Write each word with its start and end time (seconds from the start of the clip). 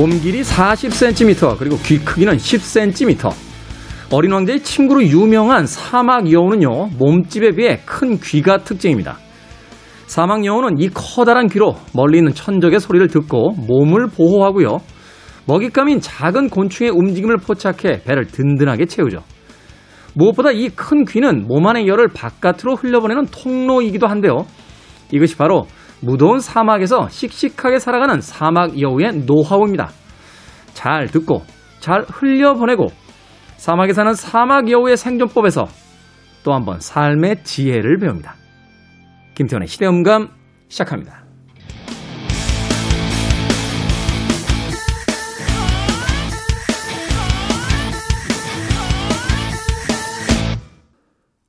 몸 0.00 0.18
길이 0.18 0.40
40cm, 0.40 1.58
그리고 1.58 1.76
귀 1.84 1.98
크기는 1.98 2.34
10cm. 2.34 3.30
어린 4.10 4.32
왕자의 4.32 4.62
친구로 4.62 5.04
유명한 5.04 5.66
사막 5.66 6.32
여우는요, 6.32 6.86
몸집에 6.98 7.50
비해 7.50 7.82
큰 7.84 8.18
귀가 8.18 8.56
특징입니다. 8.56 9.18
사막 10.06 10.46
여우는 10.46 10.80
이 10.80 10.88
커다란 10.88 11.48
귀로 11.48 11.76
멀리 11.92 12.16
있는 12.16 12.32
천적의 12.32 12.80
소리를 12.80 13.08
듣고 13.08 13.50
몸을 13.68 14.06
보호하고요. 14.06 14.78
먹잇감인 15.44 16.00
작은 16.00 16.48
곤충의 16.48 16.92
움직임을 16.92 17.36
포착해 17.36 18.02
배를 18.02 18.24
든든하게 18.24 18.86
채우죠. 18.86 19.22
무엇보다 20.14 20.50
이 20.50 20.70
큰 20.74 21.04
귀는 21.04 21.46
몸 21.46 21.66
안의 21.66 21.86
열을 21.86 22.08
바깥으로 22.08 22.76
흘려보내는 22.76 23.26
통로이기도 23.26 24.06
한데요. 24.06 24.46
이것이 25.12 25.36
바로 25.36 25.66
무더운 26.02 26.40
사막에서 26.40 27.08
씩씩하게 27.08 27.78
살아가는 27.78 28.20
사막 28.20 28.80
여우의 28.80 29.24
노하우입니다. 29.26 29.90
잘 30.72 31.06
듣고 31.06 31.42
잘 31.80 32.02
흘려보내고 32.02 32.88
사막에 33.56 33.92
사는 33.92 34.14
사막 34.14 34.70
여우의 34.70 34.96
생존법에서 34.96 35.66
또 36.42 36.54
한번 36.54 36.80
삶의 36.80 37.44
지혜를 37.44 37.98
배웁니다. 37.98 38.34
김태원의 39.34 39.68
시대음감 39.68 40.28
시작합니다. 40.68 41.29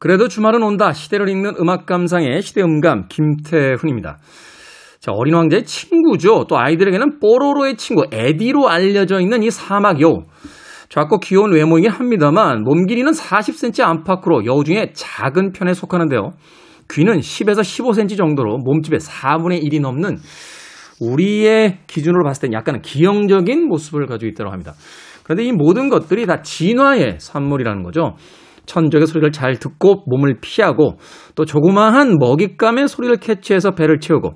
그래도 0.01 0.27
주말은 0.27 0.63
온다. 0.63 0.93
시대를 0.93 1.29
읽는 1.29 1.57
음악 1.59 1.85
감상의 1.85 2.41
시대 2.41 2.63
음감 2.63 3.07
김태훈입니다. 3.07 4.17
자, 4.99 5.11
어린 5.11 5.35
왕자의 5.35 5.63
친구죠. 5.63 6.45
또 6.49 6.57
아이들에게는 6.57 7.19
뽀로로의 7.19 7.77
친구 7.77 8.05
에디로 8.11 8.67
알려져 8.67 9.19
있는 9.19 9.43
이 9.43 9.51
사막 9.51 10.01
여우. 10.01 10.23
작고 10.89 11.19
귀여운 11.19 11.53
외모이긴 11.53 11.91
합니다만 11.91 12.63
몸 12.63 12.87
길이는 12.87 13.11
40cm 13.11 13.83
안팎으로 13.83 14.43
여우 14.45 14.63
중에 14.63 14.91
작은 14.95 15.51
편에 15.51 15.75
속하는데요. 15.75 16.31
귀는 16.91 17.19
10에서 17.19 17.59
15cm 17.59 18.17
정도로 18.17 18.57
몸집의 18.57 18.99
4분의 18.99 19.63
1이 19.63 19.81
넘는 19.81 20.17
우리의 20.99 21.77
기준으로 21.85 22.23
봤을 22.23 22.49
땐 22.49 22.53
약간은 22.53 22.81
기형적인 22.81 23.67
모습을 23.67 24.07
가지고 24.07 24.31
있다고 24.31 24.49
합니다. 24.49 24.73
그런데 25.21 25.43
이 25.43 25.51
모든 25.51 25.89
것들이 25.89 26.25
다 26.25 26.41
진화의 26.41 27.17
산물이라는 27.19 27.83
거죠. 27.83 28.15
천적의 28.65 29.07
소리를 29.07 29.31
잘 29.31 29.57
듣고 29.57 30.03
몸을 30.07 30.39
피하고 30.41 30.97
또 31.35 31.45
조그마한 31.45 32.17
먹잇감의 32.19 32.87
소리를 32.87 33.15
캐치해서 33.17 33.71
배를 33.71 33.99
채우고 33.99 34.31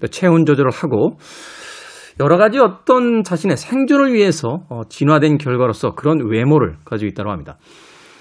또 0.00 0.06
체온 0.08 0.44
조절을 0.44 0.70
하고 0.70 1.16
여러 2.20 2.36
가지 2.36 2.58
어떤 2.58 3.22
자신의 3.22 3.56
생존을 3.56 4.12
위해서 4.12 4.64
어, 4.68 4.82
진화된 4.88 5.38
결과로서 5.38 5.94
그런 5.94 6.20
외모를 6.30 6.76
가지고 6.84 7.08
있다고 7.08 7.30
합니다. 7.30 7.58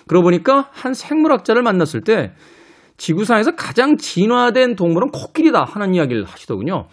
그러고 0.07 0.25
보니까 0.25 0.69
한 0.71 0.93
생물학자를 0.93 1.61
만났을 1.61 2.01
때 2.01 2.33
지구상에서 2.97 3.51
가장 3.55 3.97
진화된 3.97 4.75
동물은 4.75 5.09
코끼리다 5.09 5.63
하는 5.63 5.93
이야기를 5.95 6.25
하시더군요. 6.25 6.87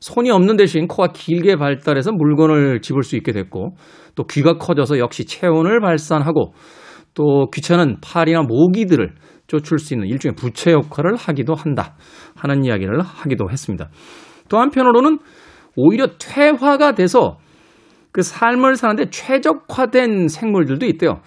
손이 0.00 0.30
없는 0.30 0.56
대신 0.56 0.88
코가 0.88 1.12
길게 1.12 1.56
발달해서 1.56 2.12
물건을 2.12 2.80
집을 2.80 3.02
수 3.04 3.16
있게 3.16 3.32
됐고 3.32 3.76
또 4.14 4.24
귀가 4.24 4.54
커져서 4.54 4.98
역시 4.98 5.24
체온을 5.24 5.80
발산하고 5.80 6.54
또 7.14 7.48
귀찮은 7.52 7.98
팔이나 8.00 8.42
모기들을 8.42 9.14
쫓을 9.46 9.78
수 9.78 9.94
있는 9.94 10.08
일종의 10.08 10.34
부채 10.34 10.72
역할을 10.72 11.16
하기도 11.16 11.54
한다 11.54 11.96
하는 12.34 12.64
이야기를 12.64 13.00
하기도 13.00 13.50
했습니다. 13.50 13.90
또 14.48 14.58
한편으로는 14.58 15.18
오히려 15.76 16.06
퇴화가 16.18 16.94
돼서 16.94 17.38
그 18.12 18.22
삶을 18.22 18.76
사는데 18.76 19.10
최적화된 19.10 20.28
생물들도 20.28 20.84
있대요. 20.86 21.20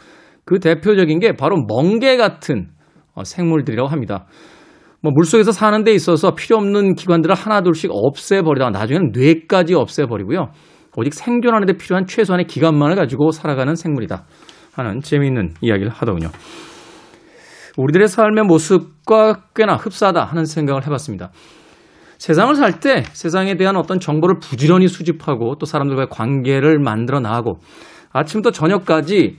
그 0.46 0.59
대표적인 0.59 1.19
게 1.19 1.34
바로 1.34 1.57
멍게 1.68 2.17
같은 2.17 2.69
어, 3.13 3.23
생물들이라고 3.23 3.88
합니다. 3.90 4.28
뭐 5.02 5.12
물속에서 5.13 5.52
사는 5.52 5.84
데 5.84 5.94
있어서 5.94 6.35
필요 6.35 6.57
없는 6.57 6.96
기관들을 6.96 7.34
하나둘씩 7.35 7.91
없애버리다가 7.94 8.72
나중에는 8.72 9.12
뇌까지 9.13 9.73
없애버리고요. 9.73 10.52
오직 10.97 11.13
생존하는 11.13 11.66
데 11.67 11.73
필요한 11.73 12.06
최소한의 12.06 12.47
기관만을 12.47 12.96
가지고 12.96 13.31
살아가는 13.31 13.75
생물이다. 13.75 14.25
하는 14.75 15.02
재미있는 15.02 15.53
이야기를 15.62 15.90
하더군요. 15.91 16.30
우리들의 17.78 18.08
삶의 18.08 18.46
모습과 18.46 19.47
꽤나 19.56 19.75
흡사하다 19.75 20.24
하는 20.24 20.46
생각을 20.46 20.86
해봤습니다. 20.86 21.31
세상을 22.18 22.56
살 22.56 22.80
때 22.80 23.03
세상에 23.12 23.56
대한 23.56 23.75
어떤 23.75 24.00
정보를 24.00 24.40
부지런히 24.40 24.88
수집하고 24.88 25.56
또 25.59 25.66
사람들과의 25.66 26.08
관계를 26.09 26.80
만들어 26.80 27.19
나가고 27.19 27.59
아침부터 28.12 28.52
저녁까지 28.52 29.38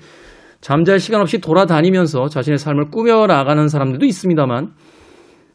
잠잘 0.61 0.99
시간 0.99 1.21
없이 1.23 1.39
돌아다니면서 1.41 2.29
자신의 2.29 2.59
삶을 2.59 2.91
꾸며 2.91 3.27
나가는 3.27 3.69
사람들도 3.69 4.05
있습니다만 4.05 4.73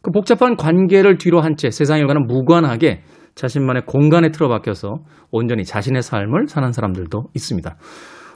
그 0.01 0.11
복잡한 0.11 0.55
관계를 0.55 1.17
뒤로 1.17 1.41
한 1.41 1.55
채 1.57 1.69
세상 1.69 1.99
일과는 1.99 2.25
무관하게 2.25 3.03
자신만의 3.35 3.83
공간에 3.85 4.29
틀어박혀서 4.31 5.03
온전히 5.31 5.63
자신의 5.63 6.01
삶을 6.01 6.47
사는 6.47 6.71
사람들도 6.71 7.25
있습니다. 7.35 7.75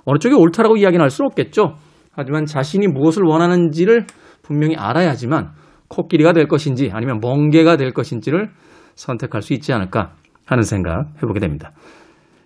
어느 0.05 0.17
쪽이 0.19 0.35
옳다라고 0.35 0.77
이야기는 0.77 1.01
할 1.01 1.09
수는 1.09 1.27
없겠죠. 1.31 1.75
하지만 2.13 2.45
자신이 2.45 2.88
무엇을 2.88 3.23
원하는지를 3.23 4.05
분명히 4.41 4.75
알아야지만 4.77 5.49
코끼리가 5.89 6.33
될 6.33 6.47
것인지 6.47 6.89
아니면 6.93 7.19
멍게가 7.21 7.77
될 7.77 7.91
것인지를 7.91 8.49
선택할 8.95 9.41
수 9.41 9.53
있지 9.53 9.73
않을까 9.73 10.13
하는 10.45 10.63
생각 10.63 11.07
해보게 11.17 11.39
됩니다. 11.39 11.71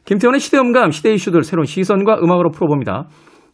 김태원의 0.05 0.39
시대음감, 0.39 0.91
시대 0.91 1.13
이슈들 1.13 1.43
새로운 1.43 1.65
시선과 1.65 2.19
음악으로 2.23 2.49
풀어봅니다. 2.51 3.07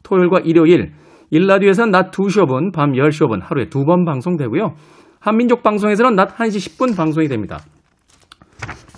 토요일과 0.03 0.39
일요일, 0.45 0.93
일라디오에서는 1.31 1.91
낮 1.91 2.11
2시 2.11 2.45
5분, 2.45 2.71
밤 2.73 2.93
10시 2.93 3.27
5분 3.27 3.41
하루에 3.41 3.65
두 3.65 3.83
번 3.83 4.05
방송되고요. 4.05 4.75
한민족 5.19 5.63
방송에서는 5.63 6.15
낮 6.15 6.37
1시 6.37 6.77
10분 6.77 6.95
방송이 6.95 7.27
됩니다. 7.27 7.59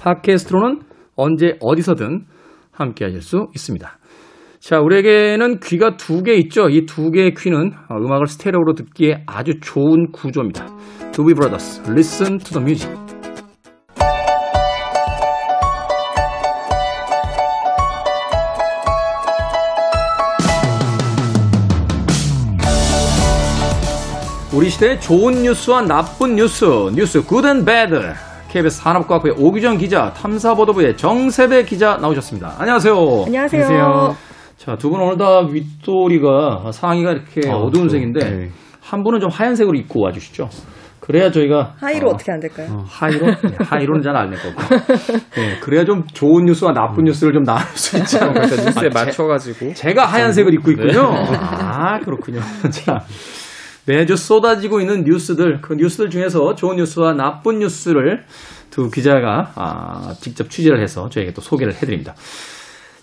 팟캐스트로는 0.01 0.81
언제 1.15 1.57
어디서든 1.61 2.25
함께 2.71 3.05
하실 3.05 3.21
수 3.21 3.47
있습니다. 3.55 3.97
자, 4.67 4.81
우리에게는 4.81 5.61
귀가 5.61 5.95
두 5.95 6.23
개 6.23 6.33
있죠. 6.33 6.67
이 6.67 6.85
두 6.85 7.09
개의 7.09 7.33
귀는 7.35 7.71
음악을 7.89 8.27
스테레오로 8.27 8.73
듣기에 8.73 9.23
아주 9.25 9.61
좋은 9.61 10.11
구조입니다. 10.11 10.65
두비 11.13 11.33
브라더스, 11.35 11.83
Listen 11.89 12.37
to 12.39 12.59
the 12.59 12.61
Music. 12.61 12.91
우리 24.53 24.69
시대의 24.69 24.99
좋은 24.99 25.43
뉴스와 25.43 25.83
나쁜 25.83 26.35
뉴스, 26.35 26.65
뉴스 26.93 27.23
good 27.23 27.46
and 27.46 27.63
bad. 27.63 28.13
KBS 28.49 28.81
산업과학부의 28.81 29.35
오규정 29.37 29.77
기자, 29.77 30.13
탐사보도부의 30.13 30.97
정세배 30.97 31.63
기자 31.63 31.97
나오셨습니다. 31.97 32.55
안녕하세요. 32.57 32.95
안녕하세요. 33.27 33.65
안녕하세요. 33.65 34.26
자, 34.57 34.75
두 34.75 34.89
분 34.89 34.99
오늘 35.01 35.17
다 35.17 35.41
윗도리가 35.41 36.71
상의가 36.71 37.11
이렇게 37.11 37.47
어두운 37.49 37.89
색인데 37.89 38.19
네. 38.29 38.49
한 38.81 39.03
분은 39.03 39.19
좀 39.19 39.29
하얀색으로 39.29 39.77
입고 39.77 40.01
와 40.03 40.11
주시죠. 40.11 40.49
그래야 40.99 41.31
저희가 41.31 41.75
하이로 41.79 42.09
어, 42.09 42.17
떻게안 42.17 42.39
될까요? 42.39 42.67
어, 42.71 42.83
하이로 42.85 43.27
네, 43.27 43.55
하이로는 43.59 44.01
잘안될 44.01 44.39
거고. 44.41 44.75
네, 45.35 45.59
그래야 45.61 45.85
좀 45.85 46.05
좋은 46.07 46.45
뉴스와 46.45 46.73
나쁜 46.73 47.03
음. 47.03 47.05
뉴스를 47.05 47.33
좀 47.33 47.43
나눌 47.43 47.63
수 47.75 47.97
있지 47.97 48.17
않을까. 48.17 48.41
그러니까 48.41 48.63
뉴스에 48.65 48.89
아, 48.93 49.05
맞춰가지고 49.05 49.73
제가 49.73 50.05
하얀색을 50.05 50.53
입고 50.55 50.71
있군요. 50.71 51.11
네. 51.11 51.37
아 51.39 51.99
그렇군요. 51.99 52.39
자. 52.71 52.99
매주 53.85 54.17
쏟아지고 54.17 54.81
있는 54.81 55.05
뉴스들, 55.05 55.61
그 55.61 55.75
뉴스들 55.75 56.09
중에서 56.09 56.55
좋은 56.55 56.75
뉴스와 56.75 57.13
나쁜 57.13 57.59
뉴스를 57.59 58.25
두 58.69 58.89
기자가 58.89 59.53
아, 59.55 60.13
직접 60.19 60.49
취재를 60.49 60.81
해서 60.81 61.07
저에게 61.07 61.31
또 61.31 61.39
소개를 61.41 61.73
해드립니다. 61.73 62.13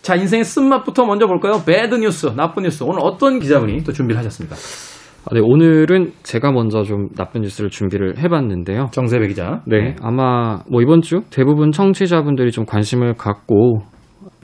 자, 0.05 0.17
인생의 0.17 0.45
쓴맛부터 0.45 1.07
먼저 1.07 1.27
볼까요? 1.27 1.63
bad 1.65 1.95
news, 1.95 2.27
나쁜 2.37 2.65
뉴스. 2.65 2.85
오늘 2.85 2.99
어떤 3.01 3.39
기자분이 3.39 3.85
또 3.85 3.93
준비를 3.93 4.19
하셨습니까? 4.19 4.55
아, 4.55 5.35
네, 5.35 5.41
오늘은 5.43 6.13
제가 6.23 6.53
먼저 6.53 6.83
좀 6.83 7.09
나쁜 7.17 7.41
뉴스를 7.41 7.71
준비를 7.71 8.19
해봤는데요. 8.19 8.91
정세배 8.93 9.29
기자. 9.29 9.63
네, 9.67 9.79
네. 9.79 9.97
아마 10.03 10.59
뭐 10.71 10.83
이번 10.83 11.01
주 11.01 11.23
대부분 11.31 11.73
청취자분들이 11.73 12.53
좀 12.53 12.67
관심을 12.67 13.15
갖고 13.15 13.79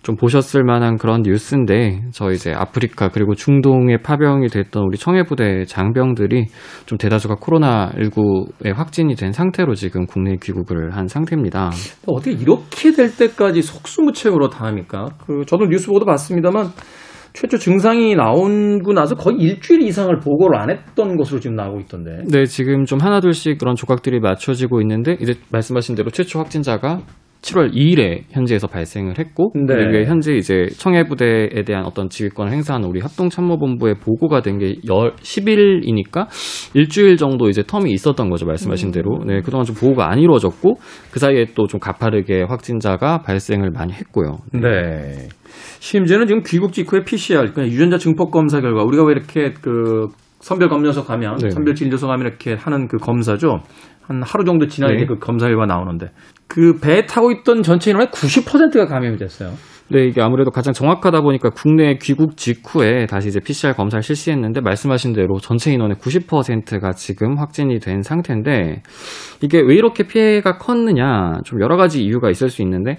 좀 0.03 0.17
보셨을 0.17 0.65
만한 0.65 0.97
그런 0.97 1.23
뉴스인데 1.23 2.05
저 2.13 2.31
이제 2.31 2.53
아프리카 2.53 3.09
그리고 3.09 3.35
중동에 3.35 3.99
파병이 3.99 4.49
됐던 4.49 4.83
우리 4.85 4.97
청해부대 4.97 5.65
장병들이 5.67 6.47
좀 6.87 6.99
대다수가 6.99 7.37
코로나19에 7.37 8.75
확진이 8.75 9.15
된 9.15 9.33
상태로 9.33 9.75
지금 9.75 10.07
국내에 10.07 10.37
귀국을 10.43 10.97
한 10.97 11.07
상태입니다. 11.07 11.71
어떻게 12.07 12.33
이렇게 12.33 12.93
될 12.93 13.15
때까지 13.15 13.63
속수무책으로 13.63 14.49
당합니까? 14.49 15.09
그 15.27 15.45
저도 15.47 15.67
뉴스 15.67 15.89
보도 15.89 16.07
봤습니다만 16.07 16.67
최초 17.33 17.59
증상이 17.59 18.15
나오고 18.17 18.93
나서 18.93 19.15
거의 19.15 19.37
일주일 19.39 19.83
이상을 19.83 20.19
보고를 20.19 20.59
안 20.59 20.71
했던 20.71 21.17
것으로 21.17 21.39
지금 21.41 21.57
나오고 21.57 21.81
있던데. 21.81 22.23
네, 22.27 22.45
지금 22.45 22.85
좀 22.85 22.99
하나둘씩 23.01 23.59
그런 23.59 23.77
조각들이 23.77 24.19
맞춰지고 24.21 24.81
있는데 24.81 25.17
이제 25.21 25.35
말씀하신 25.53 25.95
대로 25.95 26.11
최초 26.11 26.41
확진자가 26.41 27.01
7월 27.43 27.73
2일에 27.73 28.25
현지에서 28.31 28.67
발생을 28.67 29.19
했고 29.19 29.53
네. 29.55 29.75
이게 29.89 30.05
현재 30.05 30.35
이제 30.35 30.67
청해 30.77 31.05
부대에 31.05 31.63
대한 31.67 31.87
어떤 31.87 32.11
지휘권을 32.11 32.53
행사하는 32.53 32.87
우리 32.89 33.01
합동 33.01 33.31
참모본부에 33.31 33.95
보고가 33.95 34.43
된 34.43 34.59
게 34.59 34.75
10일이니까 34.85 36.27
일주일 36.75 37.17
정도 37.17 37.49
이제 37.49 37.63
텀이 37.63 37.91
있었던 37.93 38.29
거죠 38.29 38.45
말씀하신 38.45 38.91
대로 38.91 39.25
네 39.27 39.41
그동안 39.41 39.65
좀 39.65 39.75
보고가 39.75 40.11
안 40.11 40.19
이루어졌고 40.19 40.75
그 41.11 41.19
사이에 41.19 41.47
또 41.55 41.71
좀 41.71 41.79
가파르게 41.79 42.43
확진자가 42.49 43.23
발생을 43.23 43.71
많이 43.71 43.93
했고요. 43.93 44.39
네. 44.53 45.29
심지어는 45.79 46.27
지금 46.27 46.43
귀국 46.45 46.73
직후에 46.73 47.05
PCR, 47.05 47.53
그러니까 47.53 47.67
유전자 47.67 47.97
증폭 47.97 48.33
검사 48.33 48.61
결과 48.61 48.83
우리가 48.83 49.05
왜 49.05 49.13
이렇게 49.13 49.53
그 49.63 50.09
선별 50.41 50.69
검료소 50.69 51.05
가면 51.05 51.37
네. 51.37 51.51
선별 51.51 51.77
진료소 51.77 52.09
가면 52.09 52.27
이렇게 52.27 52.55
하는 52.55 52.89
그 52.89 52.97
검사죠. 52.97 53.61
한 54.03 54.23
하루 54.25 54.45
정도 54.45 54.67
지나야 54.67 54.97
네. 54.97 55.07
그 55.07 55.19
검사 55.21 55.47
결과 55.47 55.67
나오는데 55.67 56.07
그 56.51 56.79
배에 56.81 57.07
타고 57.07 57.31
있던 57.31 57.63
전체 57.63 57.93
인원의 57.93 58.09
90%가 58.09 58.87
감염이 58.87 59.17
됐어요. 59.17 59.53
네, 59.89 60.05
이게 60.07 60.21
아무래도 60.21 60.51
가장 60.51 60.73
정확하다 60.73 61.21
보니까 61.21 61.51
국내 61.51 61.97
귀국 61.97 62.37
직후에 62.37 63.07
다시 63.07 63.29
이제 63.29 63.41
PCR 63.41 63.75
검사를 63.75 64.03
실시했는데 64.03 64.61
말씀하신 64.61 65.13
대로 65.13 65.39
전체 65.39 65.73
인원의 65.73 65.97
90%가 65.97 66.93
지금 66.93 67.39
확진이 67.39 67.79
된 67.79 68.03
상태인데 68.03 68.83
이게 69.43 69.61
왜 69.61 69.75
이렇게 69.75 70.05
피해가 70.05 70.59
컸느냐 70.59 71.39
좀 71.45 71.61
여러 71.61 71.77
가지 71.77 72.05
이유가 72.05 72.31
있을 72.31 72.51
수 72.51 72.63
있는데 72.63 72.99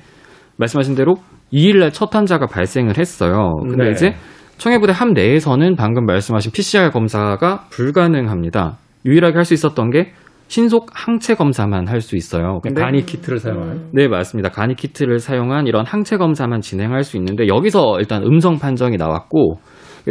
말씀하신 0.57 0.95
대로 0.95 1.15
2일날 1.53 1.91
첫 1.93 2.13
환자가 2.15 2.47
발생을 2.47 2.97
했어요. 2.97 3.55
근데 3.69 3.85
네. 3.85 3.91
이제 3.91 4.13
청해부대 4.57 4.93
함 4.93 5.13
내에서는 5.13 5.75
방금 5.75 6.05
말씀하신 6.05 6.51
PCR 6.51 6.91
검사가 6.91 7.67
불가능합니다. 7.69 8.77
유일하게 9.05 9.35
할 9.35 9.43
수 9.43 9.53
있었던 9.53 9.89
게 9.91 10.13
신속 10.51 10.87
항체 10.93 11.35
검사만 11.35 11.87
할 11.87 12.01
수 12.01 12.17
있어요. 12.17 12.59
근데 12.61 12.81
간이 12.81 13.05
키트를 13.05 13.39
사용하는. 13.39 13.91
네, 13.93 14.09
맞습니다. 14.09 14.49
간이 14.49 14.75
키트를 14.75 15.19
사용한 15.19 15.65
이런 15.65 15.85
항체 15.85 16.17
검사만 16.17 16.59
진행할 16.59 17.03
수 17.03 17.15
있는데 17.15 17.47
여기서 17.47 17.99
일단 17.99 18.21
음성 18.23 18.57
판정이 18.57 18.97
나왔고 18.97 19.59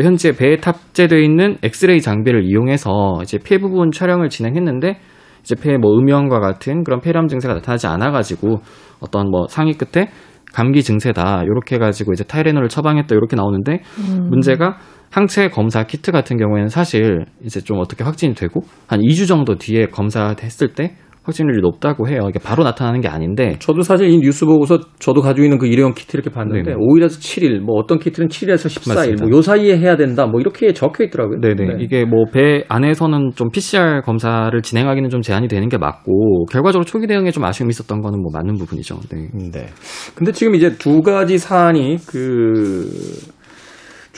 현재 0.01 0.33
배에 0.35 0.57
탑재되어 0.57 1.19
있는 1.19 1.59
엑스레이 1.63 2.01
장비를 2.01 2.45
이용해서 2.47 3.19
이제 3.23 3.39
폐 3.45 3.59
부분 3.59 3.91
촬영을 3.91 4.31
진행했는데 4.31 4.99
이제 5.41 5.57
폐에 5.57 5.77
뭐 5.77 5.99
음영과 5.99 6.41
같은 6.41 6.85
그런 6.85 7.01
폐렴 7.01 7.29
증세가 7.29 7.53
나타나지 7.53 7.87
않아 7.89 8.11
가지고 8.11 8.61
어떤 9.01 9.31
뭐 9.31 9.47
상위 9.47 9.75
끝에 9.75 10.09
감기 10.55 10.83
증세다 10.83 11.43
이렇게 11.43 11.75
해가지고 11.75 12.13
이제 12.15 12.25
타이레놀을 12.25 12.71
처방했다 12.71 13.15
이렇게 13.15 13.37
나오는데 13.37 13.83
문제가 14.31 14.79
항체 15.11 15.49
검사 15.49 15.85
키트 15.85 16.13
같은 16.13 16.37
경우에는 16.37 16.69
사실 16.69 17.25
이제 17.45 17.61
좀 17.61 17.79
어떻게 17.79 18.05
확진이 18.05 18.35
되고 18.35 18.61
한 18.87 19.01
2주 19.01 19.27
정도 19.27 19.57
뒤에 19.57 19.87
검사했을 19.87 20.75
때 20.75 20.95
확진률이 21.23 21.61
높다고 21.61 22.09
해요. 22.09 22.21
이게 22.31 22.39
바로 22.43 22.65
나타나는 22.65 23.03
게 23.03 23.09
아닌데 23.09 23.57
저도 23.59 23.83
사실 23.83 24.09
이 24.09 24.19
뉴스 24.19 24.47
보고서 24.47 24.81
저도 25.01 25.21
가지고 25.21 25.45
있는 25.45 25.59
그 25.59 25.67
일회용 25.67 25.93
키트 25.93 26.17
이렇게 26.17 26.31
봤는데 26.31 26.63
네네. 26.63 26.77
5일에서 26.77 27.21
7일, 27.21 27.59
뭐 27.61 27.77
어떤 27.77 27.99
키트는 27.99 28.29
7일에서 28.29 28.69
14일, 28.69 28.95
맞습니다. 28.95 29.27
뭐요 29.27 29.43
사이에 29.43 29.77
해야 29.77 29.97
된다, 29.97 30.27
뭐 30.27 30.41
이렇게 30.41 30.73
적혀 30.73 31.05
있더라고요. 31.05 31.41
네네. 31.41 31.55
네. 31.55 31.85
이게 31.85 32.05
뭐 32.07 32.25
배 32.33 32.65
안에서는 32.69 33.33
좀 33.35 33.51
PCR 33.51 34.01
검사를 34.03 34.63
진행하기는 34.63 35.11
좀 35.11 35.21
제한이 35.21 35.49
되는 35.49 35.69
게 35.69 35.77
맞고 35.77 36.47
결과적으로 36.47 36.85
초기 36.85 37.07
대응에 37.07 37.31
좀 37.33 37.45
아쉬움이 37.45 37.71
있었던 37.71 38.01
거는 38.01 38.23
뭐 38.23 38.31
맞는 38.33 38.55
부분이죠. 38.55 38.99
네. 39.13 39.29
네. 39.53 39.67
근데 40.15 40.33
지금 40.33 40.55
이제 40.55 40.77
두 40.79 41.03
가지 41.03 41.37
사안이 41.37 41.99
그 42.07 42.89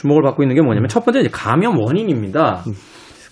주목을 0.03 0.21
받고 0.21 0.43
있는 0.43 0.55
게 0.55 0.61
뭐냐면 0.61 0.89
첫 0.89 1.05
번째 1.05 1.21
이제 1.21 1.29
감염 1.31 1.79
원인입니다. 1.79 2.63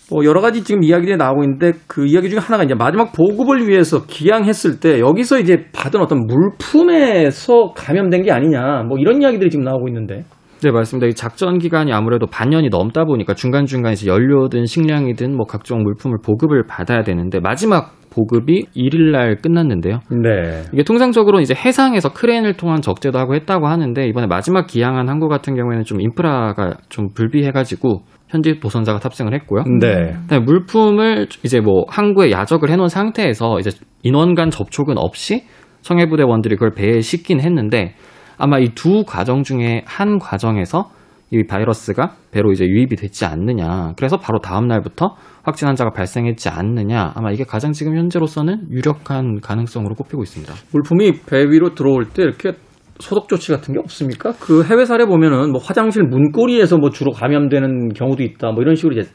뭐 0.10 0.26
여러 0.26 0.42
가지 0.42 0.64
지금 0.64 0.84
이야기들이 0.84 1.18
나오고 1.18 1.44
있는데 1.44 1.74
그 1.88 2.06
이야기 2.06 2.30
중에 2.30 2.40
하나가 2.40 2.64
이제 2.64 2.74
마지막 2.74 3.12
보급을 3.12 3.68
위해서 3.68 4.06
기양했을 4.06 4.80
때 4.80 5.00
여기서 5.00 5.40
이제 5.40 5.66
받은 5.74 6.00
어떤 6.00 6.26
물품에서 6.26 7.74
감염된 7.76 8.24
게 8.24 8.32
아니냐. 8.32 8.84
뭐 8.88 8.98
이런 8.98 9.22
이야기들이 9.22 9.50
지금 9.50 9.66
나오고 9.66 9.88
있는데 9.90 10.24
네, 10.62 10.72
맞습니다. 10.72 11.08
이 11.08 11.14
작전 11.14 11.58
기간이 11.58 11.92
아무래도 11.92 12.28
반년이 12.28 12.70
넘다 12.70 13.06
보니까 13.06 13.34
중간중간 13.34 13.94
이제 13.94 14.08
연료든 14.08 14.66
식량이든 14.66 15.36
뭐 15.36 15.46
각종 15.46 15.82
물품을 15.82 16.20
보급을 16.24 16.68
받아야 16.68 17.02
되는데 17.02 17.40
마지막 17.40 17.96
보급이 18.12 18.66
1일 18.76 19.12
날 19.12 19.38
끝났는데요. 19.38 20.02
네. 20.12 20.64
이게 20.72 20.84
통상적으로 20.84 21.40
이제 21.40 21.56
해상에서 21.56 22.10
크레인을 22.14 22.58
통한 22.58 22.82
적재도 22.82 23.18
하고 23.18 23.34
했다고 23.36 23.68
하는데 23.68 24.06
이번에 24.06 24.28
마지막 24.28 24.68
기항한 24.68 25.10
항구 25.10 25.30
같은 25.30 25.56
경우에는 25.56 25.84
좀 25.84 26.00
인프라가 26.02 26.76
좀 26.90 27.08
불비해가지고 27.16 28.04
현지 28.28 28.60
도선자가 28.60 29.00
탑승을 29.00 29.34
했고요. 29.34 29.64
네. 29.80 30.14
그다음에 30.24 30.46
물품을 30.46 31.28
이제 31.44 31.60
뭐 31.60 31.86
항구에 31.88 32.32
야적을 32.32 32.70
해놓은 32.70 32.88
상태에서 32.88 33.60
이제 33.60 33.72
인원 34.04 34.36
간 34.36 34.50
접촉은 34.52 34.98
없이 34.98 35.44
청해부대원들이 35.82 36.56
그걸 36.56 36.72
배에 36.72 37.02
싣긴 37.02 37.40
했는데 37.42 37.96
아마 38.42 38.58
이 38.58 38.70
두 38.74 39.04
과정 39.06 39.44
중에 39.44 39.84
한 39.86 40.18
과정에서 40.18 40.90
이 41.30 41.46
바이러스가 41.46 42.16
배로 42.32 42.52
이제 42.52 42.66
유입이 42.66 42.96
됐지 42.96 43.24
않느냐. 43.24 43.94
그래서 43.96 44.18
바로 44.18 44.40
다음 44.40 44.68
날부터 44.68 45.16
확진 45.44 45.68
환자가 45.68 45.92
발생했지 45.92 46.50
않느냐. 46.50 47.14
아마 47.16 47.32
이게 47.32 47.44
가장 47.44 47.72
지금 47.72 47.96
현재로서는 47.96 48.72
유력한 48.72 49.40
가능성으로 49.42 49.94
꼽히고 49.94 50.24
있습니다. 50.24 50.54
물품이 50.74 51.22
배 51.28 51.44
위로 51.46 51.76
들어올 51.76 52.06
때 52.06 52.24
이렇게 52.24 52.54
소독 53.00 53.30
조치 53.30 53.52
같은 53.52 53.76
게 53.76 53.80
없습니까? 53.80 54.34
그 54.40 54.64
해외 54.64 54.86
사례 54.86 55.06
보면은 55.06 55.52
뭐 55.52 55.62
화장실 55.62 56.04
문고리에서 56.04 56.78
뭐 56.78 56.90
주로 56.90 57.12
감염되는 57.12 57.94
경우도 57.94 58.24
있다. 58.24 58.52
뭐 58.52 58.64
이런 58.64 58.76
식으로 58.76 59.00
이제 59.00 59.10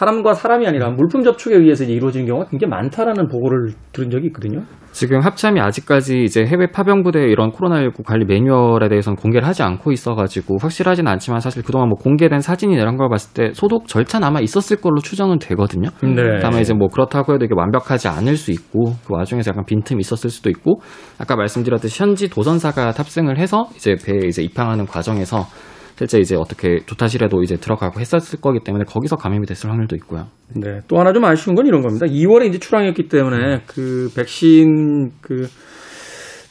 사람과 0.00 0.32
사람이 0.32 0.66
아니라 0.66 0.88
물품 0.88 1.22
접촉에 1.22 1.54
의해서 1.54 1.84
이제 1.84 1.92
이루어지는 1.92 2.24
경우가 2.24 2.48
굉장히 2.48 2.70
많다라는 2.70 3.28
보고를 3.28 3.74
들은 3.92 4.08
적이 4.08 4.28
있거든요. 4.28 4.62
지금 4.92 5.20
합참이 5.20 5.60
아직까지 5.60 6.22
이제 6.22 6.42
해외 6.42 6.70
파병 6.70 7.02
부대 7.02 7.20
이런 7.20 7.52
코로나19 7.52 8.02
관리 8.06 8.24
매뉴얼에 8.24 8.88
대해서는 8.88 9.16
공개를 9.16 9.46
하지 9.46 9.62
않고 9.62 9.92
있어가지고 9.92 10.56
확실하진 10.58 11.06
않지만 11.06 11.40
사실 11.40 11.62
그동안 11.62 11.90
뭐 11.90 11.98
공개된 11.98 12.40
사진이나 12.40 12.80
이런 12.80 12.96
걸 12.96 13.10
봤을 13.10 13.34
때 13.34 13.52
소독 13.52 13.88
절차는 13.88 14.26
아마 14.26 14.40
있었을 14.40 14.78
걸로 14.78 15.00
추정은 15.02 15.38
되거든요. 15.38 15.90
네. 16.02 16.38
다만 16.40 16.62
이제 16.62 16.72
뭐 16.72 16.88
그렇다고 16.88 17.34
해도 17.34 17.44
이게 17.44 17.52
완벽하지 17.54 18.08
않을 18.08 18.36
수 18.36 18.52
있고 18.52 18.94
그 19.06 19.12
와중에서 19.12 19.50
약간 19.50 19.66
빈틈이 19.66 20.00
있었을 20.00 20.30
수도 20.30 20.48
있고 20.48 20.80
아까 21.18 21.36
말씀드렸듯이 21.36 22.02
현지 22.02 22.30
도선사가 22.30 22.92
탑승을 22.92 23.38
해서 23.38 23.68
이제 23.76 23.96
배에 24.02 24.26
이제 24.26 24.42
입항하는 24.42 24.86
과정에서 24.86 25.44
실제 26.00 26.18
이제 26.18 26.34
어떻게 26.34 26.78
조타실에도 26.86 27.42
이제 27.42 27.56
들어가고 27.56 28.00
했었을 28.00 28.40
거기 28.40 28.60
때문에 28.64 28.84
거기서 28.84 29.16
감염이 29.16 29.44
됐을 29.44 29.68
확률도 29.68 29.96
있고요. 29.96 30.28
네. 30.56 30.80
또 30.88 30.98
하나 30.98 31.12
좀 31.12 31.22
아쉬운 31.26 31.54
건 31.54 31.66
이런 31.66 31.82
겁니다. 31.82 32.06
2월에 32.06 32.48
이제 32.48 32.58
출항했기 32.58 33.08
때문에 33.08 33.60
그 33.66 34.08
백신 34.16 35.10
그 35.20 35.46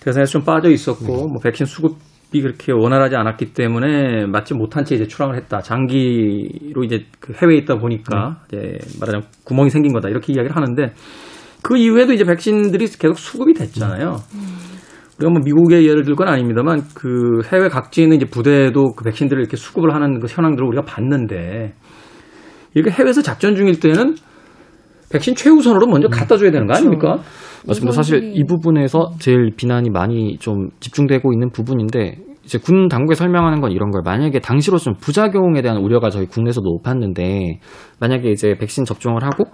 대상에서 0.02 0.34
좀 0.34 0.44
빠져 0.44 0.70
있었고 0.70 1.30
뭐 1.30 1.40
백신 1.44 1.66
수급 1.66 1.98
이 2.32 2.44
그렇게 2.44 2.72
원활하지 2.72 3.16
않았기 3.16 3.54
때문에 3.54 4.28
맞지 4.28 4.54
못한 4.54 4.86
채 4.86 4.94
이제 4.94 5.08
출항을 5.08 5.36
했다. 5.38 5.62
장기로 5.62 6.84
이제 6.84 7.06
그 7.20 7.34
해외에 7.34 7.58
있다 7.58 7.78
보니까 7.78 8.44
이제 8.50 8.78
말하자면 9.00 9.26
구멍이 9.46 9.72
생긴 9.72 9.94
거다. 9.94 10.10
이렇게 10.10 10.32
이야기를 10.32 10.56
하는데 10.56 10.94
그 11.64 11.76
이후에도 11.76 12.14
이제 12.14 12.24
백신들이 12.24 12.86
계속 12.86 13.18
수급이 13.18 13.56
됐잖아요. 13.56 14.10
우 14.12 14.69
리가 15.20 15.30
뭐 15.32 15.42
미국의 15.44 15.86
예를 15.88 16.04
들 16.04 16.16
건 16.16 16.28
아닙니다만 16.28 16.82
그 16.96 17.42
해외 17.52 17.68
각지에 17.70 18.04
있는 18.06 18.18
이제 18.18 18.26
부대에도 18.26 18.94
그 18.94 19.04
백신들을 19.04 19.40
이렇게 19.42 19.58
수급을 19.58 19.94
하는 19.94 20.20
그 20.20 20.28
현황들을 20.28 20.68
우리가 20.68 20.84
봤는데 20.84 21.74
이렇게 22.74 22.92
해외에서 22.92 23.22
작전 23.22 23.56
중일 23.56 23.80
때는 23.80 24.16
백신 25.12 25.36
최우선으로 25.36 25.88
먼저 25.88 26.08
갖다 26.08 26.38
줘야 26.38 26.52
되는 26.52 26.68
거 26.68 26.76
아닙니까? 26.76 27.18
맞습니다. 27.68 27.92
사실 27.92 28.32
이 28.36 28.44
부분에서 28.46 29.12
제일 29.20 29.52
비난이 29.56 29.90
많이 29.90 30.38
좀 30.38 30.70
집중되고 30.80 31.34
있는 31.34 31.50
부분인데 31.52 32.18
이제 32.44 32.58
군 32.58 32.88
당국에 32.88 33.16
설명하는 33.16 33.60
건 33.60 33.72
이런 33.72 33.92
거예요. 33.92 34.04
만약에 34.04 34.40
당시로 34.40 34.78
좀 34.78 34.94
부작용에 35.00 35.62
대한 35.62 35.78
우려가 35.78 36.10
저희 36.10 36.26
국내에서도 36.26 36.68
높았는데 36.68 37.60
만약에 38.00 38.30
이제 38.30 38.56
백신 38.60 38.86
접종을 38.86 39.24
하고 39.24 39.46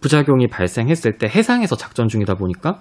부작용이 0.00 0.46
발생했을 0.48 1.18
때 1.18 1.26
해상에서 1.26 1.74
작전 1.76 2.06
중이다 2.06 2.34
보니까 2.34 2.80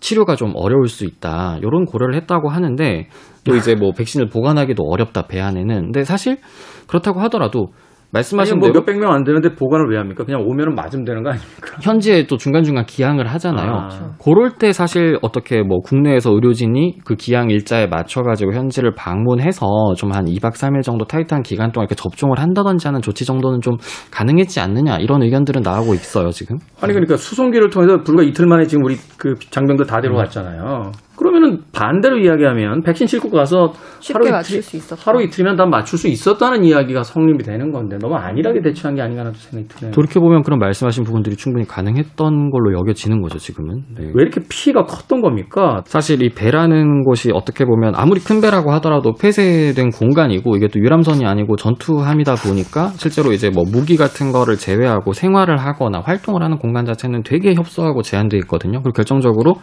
치료가 0.00 0.34
좀 0.34 0.52
어려울 0.54 0.88
수 0.88 1.04
있다. 1.04 1.58
이런 1.58 1.84
고려를 1.84 2.14
했다고 2.16 2.48
하는데 2.48 3.08
또 3.44 3.56
이제 3.56 3.74
뭐 3.74 3.92
백신을 3.92 4.28
보관하기도 4.28 4.82
어렵다 4.82 5.26
배 5.26 5.40
안에는. 5.40 5.82
근데 5.84 6.04
사실 6.04 6.38
그렇다고 6.86 7.20
하더라도 7.20 7.68
말씀하신 8.12 8.58
뭐 8.58 8.68
대로 8.68 8.80
몇백 8.80 8.98
명 8.98 9.10
안 9.12 9.24
되는데 9.24 9.54
보관을 9.54 9.90
왜 9.90 9.96
합니까? 9.98 10.24
그냥 10.24 10.42
오면은 10.46 10.74
맞으면 10.74 11.04
되는 11.04 11.22
거 11.22 11.30
아닙니까? 11.30 11.76
현지에 11.82 12.26
또 12.26 12.36
중간중간 12.36 12.84
기항을 12.86 13.26
하잖아요. 13.28 13.70
아. 13.72 13.88
그럴 14.22 14.50
때 14.58 14.72
사실 14.72 15.18
어떻게 15.22 15.62
뭐 15.62 15.78
국내에서 15.80 16.30
의료진이 16.32 16.98
그 17.04 17.14
기항 17.16 17.50
일자에 17.50 17.86
맞춰 17.86 18.22
가지고 18.22 18.52
현지를 18.52 18.94
방문해서 18.94 19.66
좀 19.96 20.10
한 20.10 20.24
2박 20.24 20.54
3일 20.54 20.82
정도 20.82 21.04
타이트한 21.04 21.42
기간 21.44 21.70
동안 21.70 21.84
이렇게 21.84 21.94
접종을 21.94 22.40
한다든지 22.40 22.88
하는 22.88 23.00
조치 23.00 23.24
정도는 23.24 23.60
좀 23.60 23.76
가능했지 24.10 24.58
않느냐 24.58 24.96
이런 24.96 25.22
의견들은 25.22 25.62
나오고 25.62 25.94
있어요 25.94 26.30
지금. 26.30 26.58
아니 26.80 26.92
그러니까 26.92 27.16
수송기를 27.16 27.70
통해서 27.70 27.98
불과 28.02 28.22
이틀 28.24 28.46
만에 28.46 28.64
지금 28.66 28.84
우리 28.84 28.96
그 29.16 29.34
장병들 29.50 29.86
다 29.86 30.00
데려왔잖아요. 30.00 30.90
그러면은 31.20 31.58
반대로 31.74 32.18
이야기하면 32.18 32.82
백신 32.82 33.06
싣고 33.06 33.28
가서 33.28 33.74
하루 34.14 34.26
이틀, 34.26 34.62
수 34.62 34.78
있었다. 34.78 35.02
하루 35.04 35.22
이틀이면 35.22 35.54
다 35.54 35.66
맞출 35.66 35.98
수 35.98 36.08
있었다는 36.08 36.64
이야기가 36.64 37.02
성립이 37.02 37.42
되는 37.44 37.70
건데 37.72 37.98
너무 38.00 38.14
안일하게 38.14 38.62
대처한 38.62 38.94
게 38.94 39.02
아닌가 39.02 39.20
하는 39.20 39.34
생각이 39.34 39.68
드네요. 39.68 39.92
돌이켜 39.92 40.18
보면 40.20 40.42
그런 40.42 40.58
말씀하신 40.58 41.04
부분들이 41.04 41.36
충분히 41.36 41.66
가능했던 41.66 42.50
걸로 42.50 42.72
여겨지는 42.72 43.20
거죠, 43.20 43.38
지금은. 43.38 43.82
네. 43.98 44.04
왜 44.14 44.22
이렇게 44.22 44.40
피해가 44.48 44.84
컸던 44.84 45.20
겁니까? 45.20 45.82
사실 45.84 46.22
이 46.22 46.30
배라는 46.30 47.04
곳이 47.04 47.32
어떻게 47.34 47.66
보면 47.66 47.92
아무리 47.96 48.20
큰 48.20 48.40
배라고 48.40 48.72
하더라도 48.72 49.12
폐쇄된 49.12 49.90
공간이고 49.90 50.56
이게 50.56 50.68
또 50.68 50.80
유람선이 50.80 51.26
아니고 51.26 51.56
전투함이다 51.56 52.36
보니까 52.36 52.92
실제로 52.96 53.32
이제 53.32 53.50
뭐 53.50 53.64
무기 53.70 53.98
같은 53.98 54.32
거를 54.32 54.56
제외하고 54.56 55.12
생활을 55.12 55.58
하거나 55.58 56.00
활동을 56.00 56.42
하는 56.42 56.56
공간 56.56 56.86
자체는 56.86 57.24
되게 57.24 57.52
협소하고 57.54 58.00
제한되어 58.00 58.38
있거든요. 58.38 58.80
그리고 58.80 58.92
결정적으로 58.92 59.56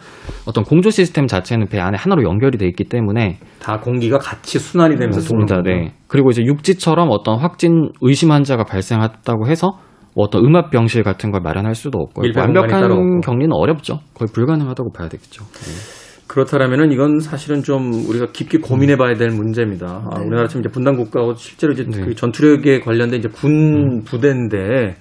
어떤 0.46 0.62
공조 0.62 0.90
시스템 0.90 1.26
자체 1.26 1.47
는 1.56 1.66
배 1.68 1.78
안에 1.80 1.96
하나로 1.98 2.22
연결이 2.24 2.58
돼 2.58 2.66
있기 2.66 2.84
때문에 2.84 3.38
다 3.60 3.78
공기가 3.78 4.18
같이 4.18 4.58
순환이 4.58 4.96
되면서 4.96 5.20
맞습니다. 5.20 5.56
도는 5.56 5.70
네. 5.70 5.92
그리고 6.06 6.30
이제 6.30 6.42
육지처럼 6.44 7.08
어떤 7.10 7.38
확진 7.38 7.90
의심 8.00 8.30
환자가 8.30 8.64
발생했다고 8.64 9.46
해서 9.48 9.78
뭐 10.14 10.24
어떤 10.26 10.44
음압 10.44 10.70
병실 10.70 11.02
같은 11.02 11.30
걸 11.30 11.40
마련할 11.42 11.74
수도 11.74 11.98
없고 11.98 12.22
완벽한. 12.36 13.20
격리는 13.20 13.52
어렵죠. 13.52 14.00
거의 14.14 14.28
불가능하다고 14.32 14.92
봐야 14.92 15.08
되겠죠. 15.08 15.44
네. 15.44 15.98
그렇다면은 16.26 16.92
이건 16.92 17.20
사실은 17.20 17.62
좀 17.62 17.90
우리가 18.08 18.26
깊게 18.32 18.58
고민해 18.58 18.96
봐야 18.96 19.14
될 19.14 19.30
문제입니다. 19.30 20.04
아, 20.10 20.20
우리나라처럼 20.20 20.60
이제 20.60 20.68
분단 20.70 20.96
국가고 20.96 21.34
실제로 21.34 21.72
이제 21.72 21.84
네. 21.84 22.04
그 22.04 22.14
전투력에 22.14 22.80
관련된 22.80 23.20
이제 23.20 23.28
군 23.28 24.02
부대인데 24.04 24.96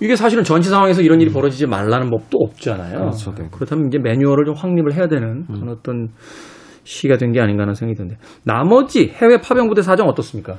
이게 0.00 0.16
사실은 0.16 0.44
전시 0.44 0.68
상황에서 0.70 1.02
이런 1.02 1.20
일이 1.20 1.30
벌어지지 1.30 1.66
말라는 1.66 2.10
법도 2.10 2.38
없잖아요. 2.38 2.98
그렇죠, 2.98 3.34
네. 3.34 3.48
그렇다면 3.50 3.88
이제 3.88 3.98
매뉴얼을 3.98 4.44
좀 4.44 4.54
확립을 4.54 4.94
해야 4.94 5.08
되는 5.08 5.46
그런 5.46 5.68
어떤 5.68 6.08
시가 6.84 7.18
된 7.18 7.32
게 7.32 7.40
아닌가 7.40 7.62
하는 7.62 7.74
생각이 7.74 7.96
드는데 7.96 8.16
나머지 8.44 9.08
해외 9.14 9.40
파병 9.40 9.68
부대 9.68 9.82
사정 9.82 10.08
어떻습니까? 10.08 10.56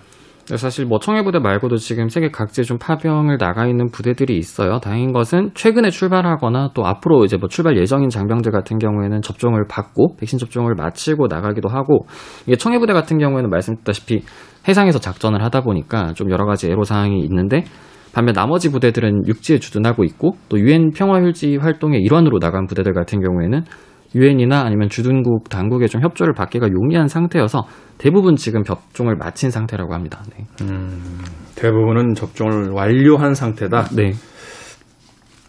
사실 0.55 0.85
뭐 0.85 0.99
청해부대 0.99 1.39
말고도 1.39 1.77
지금 1.77 2.09
세계 2.09 2.29
각지에 2.29 2.63
좀 2.63 2.77
파병을 2.77 3.37
나가 3.37 3.67
있는 3.67 3.89
부대들이 3.89 4.37
있어요. 4.37 4.79
다행인 4.79 5.13
것은 5.13 5.51
최근에 5.53 5.91
출발하거나 5.91 6.71
또 6.73 6.85
앞으로 6.85 7.25
이제 7.25 7.37
뭐 7.37 7.47
출발 7.47 7.77
예정인 7.77 8.09
장병들 8.09 8.51
같은 8.51 8.77
경우에는 8.77 9.21
접종을 9.21 9.65
받고 9.69 10.17
백신 10.17 10.39
접종을 10.39 10.73
마치고 10.75 11.27
나가기도 11.27 11.69
하고 11.69 12.05
이게 12.47 12.55
청해부대 12.57 12.91
같은 12.91 13.17
경우에는 13.17 13.49
말씀드렸다시피 13.49 14.23
해상에서 14.67 14.99
작전을 14.99 15.43
하다 15.43 15.61
보니까 15.61 16.13
좀 16.13 16.31
여러 16.31 16.45
가지 16.45 16.67
애로 16.69 16.83
사항이 16.83 17.19
있는데 17.21 17.63
반면 18.13 18.33
나머지 18.33 18.69
부대들은 18.69 19.27
육지에 19.27 19.59
주둔하고 19.59 20.03
있고 20.03 20.33
또 20.49 20.59
유엔 20.59 20.91
평화 20.91 21.21
휴지 21.21 21.57
활동의 21.57 22.01
일환으로 22.01 22.39
나간 22.39 22.67
부대들 22.67 22.93
같은 22.93 23.21
경우에는 23.21 23.63
유엔이나 24.13 24.61
아니면 24.61 24.89
주둔국 24.89 25.49
당국의 25.49 25.87
좀 25.87 26.01
협조를 26.01 26.33
받기가 26.33 26.67
용이한 26.69 27.07
상태여서 27.07 27.65
대부분 27.97 28.35
지금 28.35 28.63
접종을 28.63 29.15
마친 29.15 29.51
상태라고 29.51 29.93
합니다. 29.93 30.21
네. 30.35 30.45
대부분은 31.55 32.15
접종을 32.15 32.71
완료한 32.71 33.33
상태다. 33.33 33.83
네. 33.95 34.11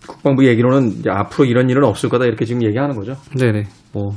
국방부 0.06 0.46
얘기로는 0.46 1.02
앞으로 1.08 1.44
이런 1.46 1.70
일은 1.70 1.84
없을 1.84 2.08
거다 2.08 2.26
이렇게 2.26 2.44
지금 2.44 2.62
얘기하는 2.62 2.94
거죠. 2.94 3.14
네네. 3.36 3.64
뭐 3.92 4.12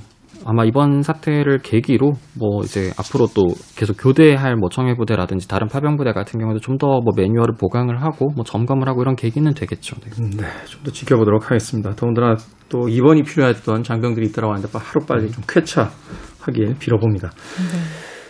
아마 0.48 0.64
이번 0.64 1.02
사태를 1.02 1.58
계기로 1.60 2.14
뭐 2.38 2.62
이제 2.64 2.92
앞으로 3.00 3.28
또 3.34 3.48
계속 3.76 3.96
교대할 4.00 4.56
뭐 4.56 4.70
청해 4.70 4.96
부대라든지 4.96 5.48
다른 5.48 5.68
파병 5.68 5.98
부대 5.98 6.14
같은 6.14 6.40
경우도 6.40 6.60
좀 6.60 6.78
더 6.78 6.88
뭐 7.02 7.14
매뉴얼을 7.18 7.56
보강을 7.60 8.02
하고 8.04 8.30
뭐 8.36 8.46
점검을 8.46 8.88
하고 8.88 9.02
이런 9.02 9.16
계기는 9.16 9.54
되겠죠. 9.56 9.96
네. 10.02 10.12
네, 10.38 10.46
좀 10.68 10.84
더 10.84 10.92
지켜보도록 10.92 11.50
하겠습니다. 11.50 11.96
더군다나 11.96 12.36
또 12.70 12.88
입원이 12.88 13.24
필요했던 13.24 13.84
장병들이 13.84 14.28
있더라고 14.28 14.54
하는데 14.54 14.70
하루 14.78 15.06
빨리 15.06 15.32
좀 15.32 15.44
쾌차하길 15.48 16.76
빌어봅니다. 16.80 17.32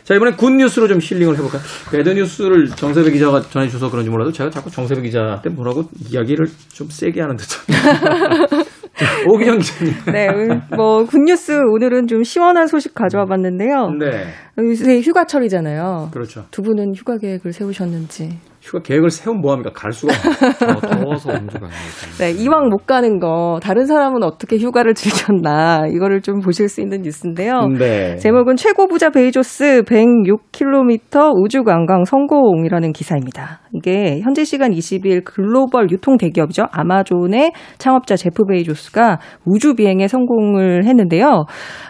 자, 0.03 0.13
이번엔 0.13 0.37
good 0.37 0.51
news로 0.51 0.87
좀 0.87 0.99
힐링을 1.01 1.33
해볼까요? 1.35 1.61
bad 1.91 2.09
news를 2.09 2.67
정세배 2.67 3.09
기자가 3.11 3.41
전해주셔서 3.41 3.89
그런지 3.89 4.11
몰라도 4.11 4.31
제가 4.31 4.51
자꾸 4.51 4.69
정세배 4.69 5.01
기자한테 5.01 5.49
뭐라고 5.49 5.89
이야기를 6.11 6.45
좀 6.71 6.87
세게 6.89 7.19
하는 7.21 7.35
듯한. 7.35 7.65
오기영 9.27 9.59
기자님. 9.59 9.93
네, 10.11 10.27
뭐 10.75 11.05
good 11.05 11.28
news 11.28 11.51
오늘은 11.51 12.07
좀 12.07 12.23
시원한 12.23 12.67
소식 12.67 12.93
가져와 12.93 13.25
봤는데요. 13.25 13.89
네, 13.99 14.27
요새 14.57 15.01
휴가철이잖아요. 15.01 16.09
그렇죠. 16.13 16.45
두 16.51 16.61
분은 16.61 16.93
휴가 16.95 17.17
계획을 17.17 17.51
세우셨는지. 17.51 18.37
휴가 18.61 18.81
계획을 18.81 19.11
세우면 19.11 19.41
뭐합니까? 19.41 19.71
갈 19.73 19.91
수가 19.91 20.11
없어요. 20.13 20.71
어, 20.71 20.79
더워서 20.81 21.31
안 21.31 21.45
나요. 21.45 21.69
네, 22.17 22.31
이왕 22.31 22.69
못 22.69 22.87
가는 22.87 23.19
거 23.19 23.59
다른 23.61 23.85
사람은 23.85 24.23
어떻게 24.23 24.57
휴가를 24.57 24.95
즐겼나 24.95 25.85
이거를 25.91 26.21
좀 26.21 26.39
보실 26.39 26.67
수 26.67 26.81
있는 26.81 27.01
뉴스인데요. 27.03 27.67
네. 27.77 28.15
제목은 28.17 28.55
최고 28.55 28.87
부자 28.87 29.11
베이조스 29.11 29.83
106km 29.83 31.33
우주 31.43 31.63
관광 31.63 32.05
성공이라는 32.05 32.91
기사입니다. 32.93 33.59
이게 33.75 34.19
현지 34.21 34.43
시간 34.43 34.71
20일 34.71 35.23
글로벌 35.23 35.87
유통 35.91 36.17
대기업이죠. 36.17 36.65
아마존의 36.71 37.53
창업자 37.77 38.15
제프 38.15 38.43
베이조스가 38.45 39.19
우주 39.45 39.75
비행에 39.75 40.07
성공을 40.07 40.85
했는데요. 40.85 41.45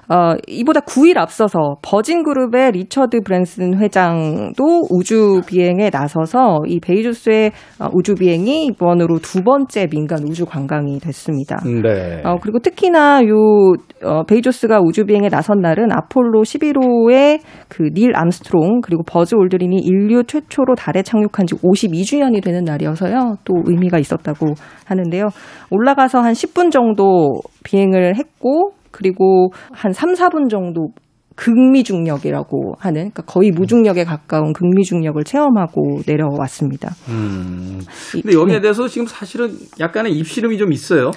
어, 0.07 0.33
이보다 0.47 0.81
9일 0.81 1.17
앞서서 1.17 1.77
버진 1.81 2.23
그룹의 2.23 2.73
리처드 2.73 3.21
브랜슨 3.21 3.79
회장도 3.79 4.87
우주 4.91 5.41
비행에 5.47 5.89
나서서 5.91 6.59
이 6.67 6.79
베이조스의 6.79 7.51
어, 7.79 7.87
우주 7.93 8.13
비행이 8.13 8.67
이번으로 8.67 9.17
두 9.19 9.41
번째 9.41 9.87
민간 9.87 10.23
우주 10.27 10.45
관광이 10.45 10.99
됐습니다. 10.99 11.57
네. 11.65 12.21
어, 12.23 12.37
그리고 12.41 12.59
특히나 12.59 13.21
요, 13.27 13.73
어, 14.03 14.23
베이조스가 14.25 14.81
우주 14.83 15.05
비행에 15.05 15.29
나선 15.29 15.59
날은 15.61 15.91
아폴로 15.91 16.43
11호의 16.43 17.39
그 17.67 17.95
닐 17.95 18.11
암스트롱 18.15 18.81
그리고 18.81 19.03
버즈 19.03 19.35
올드린이 19.35 19.77
인류 19.77 20.23
최초로 20.25 20.75
달에 20.75 21.01
착륙한 21.01 21.47
지 21.47 21.55
52주년이 21.75 22.43
되는 22.43 22.63
날이어서요. 22.63 23.37
또 23.43 23.53
의미가 23.65 23.99
있었다고 23.99 24.47
하는데요. 24.85 25.25
올라가서 25.69 26.19
한 26.21 26.33
10분 26.33 26.71
정도 26.71 27.41
비행을 27.63 28.15
했고 28.17 28.71
그리고 28.91 29.51
한 29.71 29.91
3, 29.91 30.13
4분 30.13 30.49
정도 30.49 30.89
극미중력이라고 31.35 32.75
하는 32.79 32.95
그러니까 33.11 33.23
거의 33.23 33.51
무중력에 33.51 34.05
가까운 34.05 34.53
극미중력을 34.53 35.21
체험하고 35.25 35.99
내려왔습니다. 36.07 36.91
음. 37.09 37.81
이- 38.15 38.21
근데 38.21 38.37
여기에 38.37 38.55
네. 38.55 38.61
대해서 38.61 38.87
지금 38.87 39.05
사실은 39.05 39.49
약간의 39.79 40.13
입시름이 40.13 40.57
좀 40.57 40.71
있어요. 40.71 41.11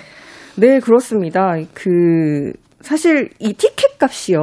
네, 0.57 0.81
그렇습니다. 0.81 1.53
그 1.73 2.53
사실 2.81 3.29
이 3.39 3.53
티켓 3.53 3.97
값이요. 3.99 4.41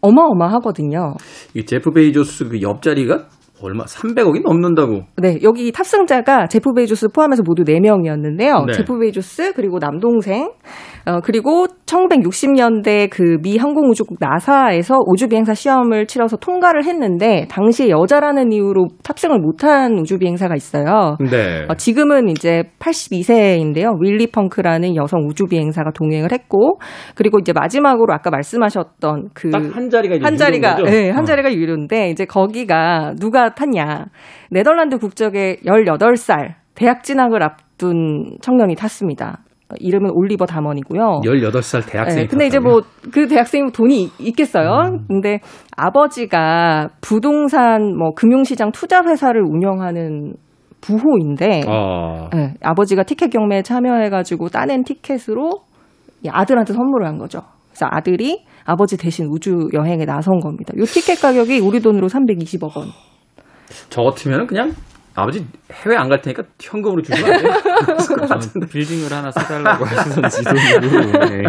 어마어마하거든요. 0.00 1.14
이 1.54 1.64
제프 1.64 1.90
베이조스 1.90 2.48
그 2.48 2.62
옆자리가 2.62 3.26
얼마 3.64 3.84
300억이 3.84 4.42
넘는다고. 4.42 5.02
네, 5.16 5.38
여기 5.42 5.72
탑승자가 5.72 6.46
제프 6.48 6.72
베이조스 6.74 7.08
포함해서 7.08 7.42
모두 7.44 7.64
4명이었는데요. 7.64 8.66
네. 8.66 8.72
제프 8.72 8.98
베이조스, 8.98 9.52
그리고 9.54 9.78
남동생, 9.78 10.50
어, 11.06 11.20
그리고 11.22 11.66
1960년대 11.86 13.10
그 13.10 13.34
미 13.42 13.56
항공우주국 13.58 14.18
나사에서 14.20 14.96
우주 15.06 15.28
비행사 15.28 15.54
시험을 15.54 16.06
치러서 16.06 16.36
통과를 16.36 16.84
했는데, 16.84 17.46
당시에 17.50 17.90
여자라는 17.90 18.52
이유로 18.52 18.88
탑승을 19.02 19.38
못한 19.38 19.98
우주 19.98 20.18
비행사가 20.18 20.54
있어요. 20.54 21.16
네. 21.20 21.66
어, 21.68 21.74
지금은 21.74 22.28
이제 22.28 22.64
82세인데요. 22.78 24.00
월리 24.00 24.28
펑크라는 24.28 24.96
여성 24.96 25.20
우주 25.28 25.44
비행사가 25.46 25.90
동행을 25.92 26.32
했고, 26.32 26.78
그리고 27.14 27.38
이제 27.38 27.52
마지막으로 27.52 28.12
아까 28.14 28.30
말씀하셨던 28.30 29.30
그. 29.34 29.50
딱 29.50 29.73
한 29.73 29.90
자리가 29.90 30.24
한 30.26 30.36
자리가, 30.36 30.76
거죠? 30.76 30.90
네, 30.90 31.10
한 31.10 31.22
어. 31.22 31.24
자리가 31.24 31.52
유료인데, 31.52 32.10
이제 32.10 32.24
거기가 32.24 33.14
누가 33.20 33.53
탔냐. 33.54 34.06
네덜란드 34.50 34.98
국적의 34.98 35.58
18살 35.64 36.54
대학 36.74 37.02
진학을 37.04 37.42
앞둔 37.42 38.36
청년이 38.42 38.74
탔습니다. 38.76 39.40
어, 39.70 39.74
이름은 39.78 40.10
올리버 40.12 40.46
다먼이고요. 40.46 41.22
18살 41.24 41.90
대학생이 41.90 42.22
네, 42.22 42.26
근데 42.28 42.46
이제? 42.46 42.58
뭐 42.58 42.82
그 43.12 43.28
대학생이 43.28 43.70
돈이 43.72 44.10
있겠어요. 44.18 44.90
음. 44.92 45.04
근데 45.08 45.40
아버지가 45.76 46.88
부동산 47.00 47.96
뭐 47.96 48.12
금융시장 48.14 48.72
투자 48.72 49.02
회사를 49.04 49.42
운영하는 49.42 50.34
부호인데 50.80 51.62
아. 51.66 52.28
네, 52.32 52.54
아버지가 52.62 53.04
티켓 53.04 53.28
경매에 53.30 53.62
참여해가지고 53.62 54.48
따낸 54.48 54.82
티켓으로 54.84 55.50
이 56.22 56.28
아들한테 56.28 56.72
선물을 56.72 57.06
한 57.06 57.18
거죠. 57.18 57.40
그래서 57.68 57.86
아들이 57.90 58.44
아버지 58.64 58.96
대신 58.96 59.26
우주 59.30 59.68
여행에 59.72 60.04
나선 60.04 60.40
겁니다. 60.40 60.72
이 60.76 60.84
티켓 60.84 61.20
가격이 61.20 61.60
우리 61.60 61.80
돈으로 61.80 62.08
320억 62.08 62.76
원. 62.76 62.88
저 63.90 64.02
같으면 64.02 64.46
그냥 64.46 64.74
아버지 65.14 65.46
해외 65.72 65.96
안 65.96 66.08
갈 66.08 66.20
테니까 66.20 66.42
현금으로 66.60 67.02
주시면 67.02 67.32
안 67.32 67.40
돼요? 67.42 67.52
빌딩을 68.70 69.12
하나 69.12 69.30
사달라고 69.30 69.84
하시던지 69.86 70.42
돈으로. 70.44 71.26
네. 71.28 71.42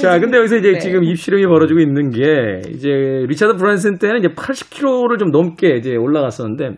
자, 0.00 0.18
근데 0.18 0.38
여기서 0.38 0.56
이제 0.56 0.72
네. 0.72 0.78
지금 0.78 1.04
입씨름이 1.04 1.46
벌어지고 1.46 1.80
있는 1.80 2.10
게 2.10 2.62
이제 2.74 2.88
리차드 3.28 3.56
브랜슨 3.56 3.98
때는 3.98 4.20
이제 4.20 4.28
80km를 4.28 5.18
좀 5.18 5.30
넘게 5.30 5.76
이제 5.76 5.94
올라갔었는데 5.96 6.70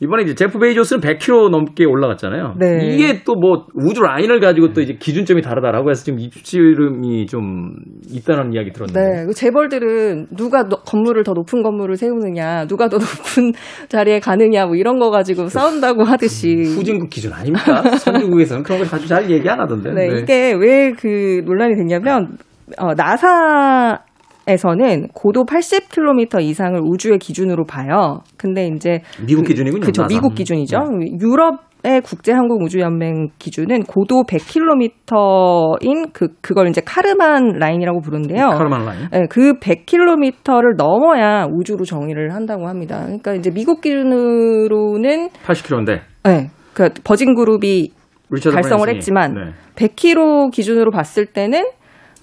이번에 0.00 0.22
이제 0.22 0.34
제프 0.34 0.58
베이조스는 0.60 1.00
100km 1.00 1.50
넘게 1.50 1.84
올라갔잖아요. 1.84 2.54
네. 2.58 2.94
이게 2.94 3.22
또 3.24 3.34
뭐 3.34 3.66
우주 3.74 4.00
라인을 4.02 4.38
가지고 4.40 4.72
또 4.72 4.80
이제 4.80 4.94
기준점이 4.98 5.42
다르다라고 5.42 5.90
해서 5.90 6.04
지금 6.04 6.20
입씨름이 6.20 7.26
좀 7.26 7.72
있다는 8.12 8.52
이야기 8.52 8.70
들었는데. 8.72 9.00
네, 9.00 9.26
그 9.26 9.32
재벌들은 9.34 10.28
누가 10.36 10.64
너- 10.68 10.82
건물을 10.82 11.24
더 11.24 11.32
높은 11.32 11.62
건물을 11.62 11.96
세우느냐, 11.96 12.66
누가 12.66 12.88
더 12.88 12.98
높은 13.02 13.52
자리에 13.88 14.20
가느냐, 14.20 14.66
뭐 14.66 14.76
이런 14.76 14.98
거 14.98 15.10
가지고 15.10 15.48
싸운다고 15.48 16.04
하듯이. 16.04 16.54
후진국 16.76 17.10
기준 17.10 17.32
아닙니까? 17.32 17.82
선진국에서는 17.98 18.62
그런 18.62 18.78
걸 18.80 18.88
아주 18.92 19.06
잘 19.08 19.28
얘기 19.30 19.48
안 19.48 19.60
하던데. 19.60 19.92
네, 19.92 20.08
네. 20.08 20.20
이게 20.20 20.52
왜 20.52 20.92
그 20.98 21.42
논란이 21.44 21.74
됐냐면, 21.76 22.38
어, 22.78 22.94
나사 22.94 23.98
에서는 24.48 25.08
고도 25.08 25.44
80km 25.44 26.42
이상을 26.42 26.80
우주의 26.82 27.18
기준으로 27.18 27.64
봐요. 27.66 28.20
근데 28.38 28.66
이제 28.66 29.02
미국 29.26 29.44
기준이군요. 29.44 29.82
그렇죠. 29.82 30.06
미국 30.08 30.34
기준이죠. 30.34 30.78
네. 30.78 31.18
유럽의 31.20 32.00
국제항공우주연맹 32.02 33.28
기준은 33.38 33.82
고도 33.82 34.22
100km인 34.22 36.12
그 36.14 36.28
그걸 36.40 36.68
이제 36.68 36.80
카르만 36.84 37.58
라인이라고 37.58 38.00
부르는데요. 38.00 38.48
카르만 38.48 38.86
라인. 38.86 39.08
네, 39.12 39.26
그 39.28 39.58
100km를 39.58 40.76
넘어야 40.76 41.46
우주로 41.52 41.84
정의를 41.84 42.34
한다고 42.34 42.68
합니다. 42.68 43.02
그러니까 43.02 43.34
이제 43.34 43.50
미국 43.50 43.82
기준으로는 43.82 45.28
80km인데. 45.46 46.00
네, 46.24 46.50
그 46.72 46.88
버진 47.04 47.34
그룹이 47.34 47.90
달성을. 48.52 48.88
했지만 48.88 49.34
네. 49.34 49.40
100km 49.76 50.52
기준으로 50.52 50.90
봤을 50.90 51.26
때는 51.26 51.64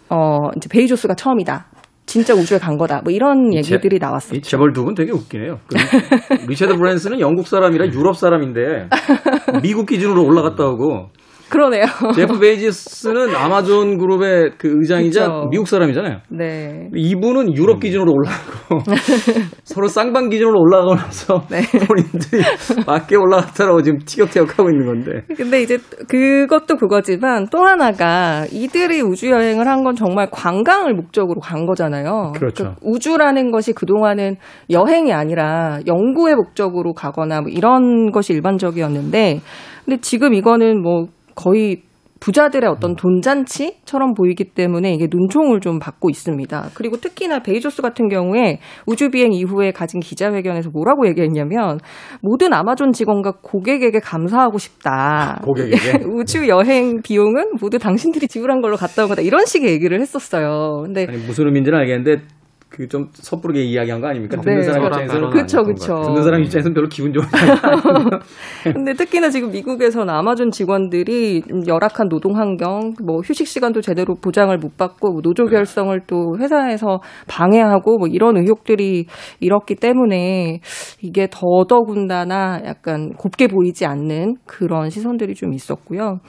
어 0.10 0.50
이제 0.58 0.68
베이조스가 0.72 1.14
처음이다. 1.16 1.68
진짜 2.06 2.34
우주에 2.34 2.60
간 2.60 2.78
거다. 2.78 3.02
뭐 3.04 3.12
이런 3.12 3.52
이 3.52 3.58
얘기들이 3.58 3.96
이 3.96 4.00
나왔어요. 4.00 4.40
재벌 4.42 4.74
두 4.74 4.84
분 4.86 4.94
되게 4.94 5.12
웃기네요. 5.12 5.60
그 5.68 5.76
리- 5.76 6.48
리처드 6.48 6.76
브랜슨은 6.78 7.20
영국 7.20 7.48
사람이라 7.48 7.88
유럽 7.88 8.16
사람인데 8.16 8.90
미국 9.64 9.88
기준으로 9.88 10.24
올라갔다 10.24 10.66
오고 10.66 11.10
그러네요. 11.50 11.86
제프 12.16 12.40
베이조스는 12.40 13.36
아마존 13.36 13.98
그룹의 13.98 14.52
그 14.58 14.68
의장이자 14.82 15.22
그쵸. 15.28 15.48
미국 15.50 15.68
사람이잖아요. 15.68 16.20
네. 16.30 16.90
이분은 16.94 17.56
유럽 17.56 17.80
기준으로 17.80 18.12
올라가고 18.12 18.80
서로 19.64 19.88
쌍방 19.88 20.30
기준으로 20.30 20.60
올라가고 20.60 20.96
나서 20.96 21.44
네. 21.50 21.62
본인들이 21.88 22.44
맞게 22.86 23.16
올라갔다라고 23.16 23.82
지금 23.82 24.00
티격태격하고 24.00 24.70
있는 24.70 24.86
건데 24.88 25.12
근데 25.38 25.62
이제 25.62 25.78
그것도 26.10 26.76
그거지만 26.78 27.48
또 27.52 27.60
하나가 27.64 28.46
이들이 28.52 29.02
우주 29.02 29.30
여행을 29.30 29.68
한 29.68 29.86
건 29.86 29.94
정말 29.96 30.28
관광을 30.32 30.96
목적으로 30.96 31.40
간 31.40 31.68
거잖아요. 31.68 32.32
그렇죠. 32.36 32.64
그 32.64 32.76
우주라는 32.82 33.52
것이 33.52 33.72
그동안은 33.72 34.38
여행이 34.72 35.14
아니라 35.14 35.80
연구의 35.86 36.34
목적으로 36.36 36.94
가거나 36.94 37.42
뭐 37.42 37.52
이런 37.52 38.12
것이 38.12 38.34
일반적이었는데 38.34 39.42
근데 39.86 40.02
지금 40.02 40.34
이거는 40.34 40.82
뭐 40.82 41.06
거의 41.36 41.84
부자들의 42.20 42.68
어떤 42.70 42.96
돈잔치처럼 42.96 44.14
보이기 44.14 44.46
때문에 44.46 44.94
이게 44.94 45.08
눈총을 45.12 45.60
좀 45.60 45.80
받고 45.80 46.10
있습니다. 46.10 46.70
그리고 46.74 46.98
특히나 46.98 47.40
베이조스 47.40 47.82
같은 47.82 48.08
경우에 48.08 48.60
우주 48.88 49.10
비행 49.10 49.34
이후에 49.34 49.72
가진 49.72 50.00
기자회견에서 50.00 50.70
뭐라고 50.72 51.08
얘기했냐면 51.08 51.78
모든 52.22 52.54
아마존 52.54 52.94
직원과 52.94 53.34
고객에게 53.42 54.00
감사하고 54.00 54.58
싶다. 54.58 55.42
고객에게? 55.44 56.06
우주 56.16 56.48
여행 56.48 57.02
비용은 57.04 57.58
모두 57.62 57.78
당신들이 57.78 58.28
지불한 58.28 58.62
걸로 58.62 58.76
갔다 58.78 59.04
온 59.04 59.10
거다. 59.10 59.22
이런 59.22 59.46
식의 59.46 59.70
얘기를 59.72 60.00
했었어요. 60.00 60.84
근데 60.86 61.06
아니 61.08 61.18
무슨 61.18 61.46
의미인지는 61.46 61.78
알겠는데 61.78 62.24
그 62.76 62.88
좀 62.88 63.10
섣부르게 63.14 63.64
이야기한 63.64 64.00
거 64.02 64.08
아닙니까? 64.08 64.40
듣는 64.40 64.58
네, 64.58 64.64
사람 64.64 64.84
그렇죠. 64.84 65.02
입장에서는 65.02 65.30
그쵸, 65.32 65.64
그쵸. 65.64 65.94
것 65.94 65.98
같아요. 65.98 66.08
듣는 66.08 66.24
사람 66.24 66.42
입장에서는 66.44 66.74
별로 66.74 66.88
기분 66.88 67.14
좋은 67.14 67.26
일 67.26 68.74
근데 68.74 68.94
특히나 68.94 69.30
지금 69.30 69.52
미국에서는 69.52 70.14
아마존 70.14 70.52
직원들이 70.52 71.42
좀 71.48 71.68
열악한 71.68 72.10
노동 72.10 72.36
환경, 72.38 72.94
뭐 73.04 73.20
휴식 73.20 73.48
시간도 73.48 73.82
제대로 73.82 74.16
보장을 74.16 74.56
못 74.58 74.78
받고 74.78 75.12
뭐 75.12 75.22
노조 75.22 75.46
결성을 75.46 76.00
또 76.08 76.38
회사에서 76.40 77.00
방해하고 77.28 77.98
뭐 77.98 78.08
이런 78.08 78.38
의혹들이 78.38 79.06
일었기 79.40 79.76
때문에 79.76 80.60
이게 81.02 81.28
더더군다나 81.32 82.62
약간 82.66 83.14
곱게 83.18 83.48
보이지 83.48 83.86
않는 83.86 84.36
그런 84.46 84.90
시선들이 84.90 85.34
좀 85.36 85.54
있었고요. 85.54 86.20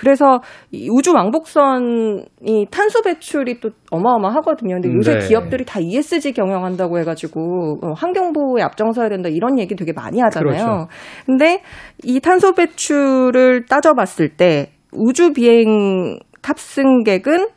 그래서 0.00 0.40
이 0.72 0.88
우주 0.90 1.12
왕복선이 1.12 2.68
탄소 2.70 3.02
배출이 3.02 3.60
또 3.60 3.68
어마어마하거든요. 3.90 4.76
근데 4.80 4.88
요새 4.94 5.18
네. 5.18 5.28
기업들이 5.28 5.66
다 5.66 5.78
ESG 5.78 6.32
경영한다고 6.32 6.98
해가지고 7.00 7.80
어, 7.82 7.92
환경 7.94 8.32
보호에 8.32 8.62
앞장서야 8.62 9.10
된다 9.10 9.28
이런 9.28 9.58
얘기 9.58 9.76
되게 9.76 9.92
많이 9.92 10.18
하잖아요. 10.20 10.64
그렇죠. 10.64 10.88
근데 11.26 11.62
이 12.02 12.18
탄소 12.20 12.52
배출을 12.54 13.66
따져봤을 13.66 14.30
때 14.38 14.70
우주 14.92 15.34
비행 15.34 16.18
탑승객은 16.40 17.48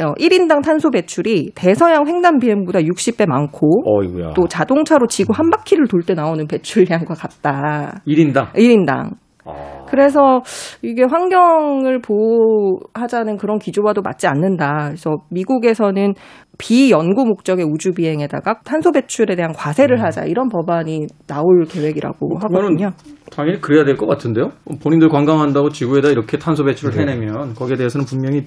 어, 0.00 0.14
1인당 0.14 0.64
탄소 0.64 0.90
배출이 0.90 1.52
대서양 1.54 2.08
횡단 2.08 2.40
비행보다 2.40 2.80
60배 2.80 3.28
많고 3.28 3.84
어이구야. 3.86 4.32
또 4.34 4.48
자동차로 4.48 5.06
지구 5.06 5.32
한 5.36 5.50
바퀴를 5.50 5.86
돌 5.86 6.02
때 6.02 6.14
나오는 6.14 6.44
배출량과 6.48 7.14
같다. 7.14 8.02
1인당. 8.08 8.52
1인당. 8.54 9.10
아, 9.44 9.84
그래서 9.88 10.42
이게 10.82 11.02
환경을 11.02 12.00
보호하자는 12.00 13.36
그런 13.38 13.58
기조와도 13.58 14.02
맞지 14.02 14.26
않는다. 14.26 14.84
그래서 14.86 15.16
미국에서는 15.30 16.14
비연구 16.58 17.24
목적의 17.24 17.64
우주 17.64 17.92
비행에다가 17.92 18.60
탄소 18.64 18.92
배출에 18.92 19.34
대한 19.34 19.52
과세를 19.52 20.02
하자 20.02 20.24
이런 20.26 20.48
법안이 20.48 21.06
나올 21.26 21.64
계획이라고 21.64 22.38
하거든요. 22.38 22.90
당연히 23.30 23.60
그래야 23.60 23.84
될 23.84 23.96
것 23.96 24.06
같은데요. 24.06 24.50
본인들 24.82 25.08
관광한다고 25.08 25.70
지구에다 25.70 26.10
이렇게 26.10 26.38
탄소 26.38 26.64
배출을 26.64 26.94
네. 26.94 27.02
해내면 27.02 27.54
거기에 27.54 27.76
대해서는 27.76 28.06
분명히 28.06 28.42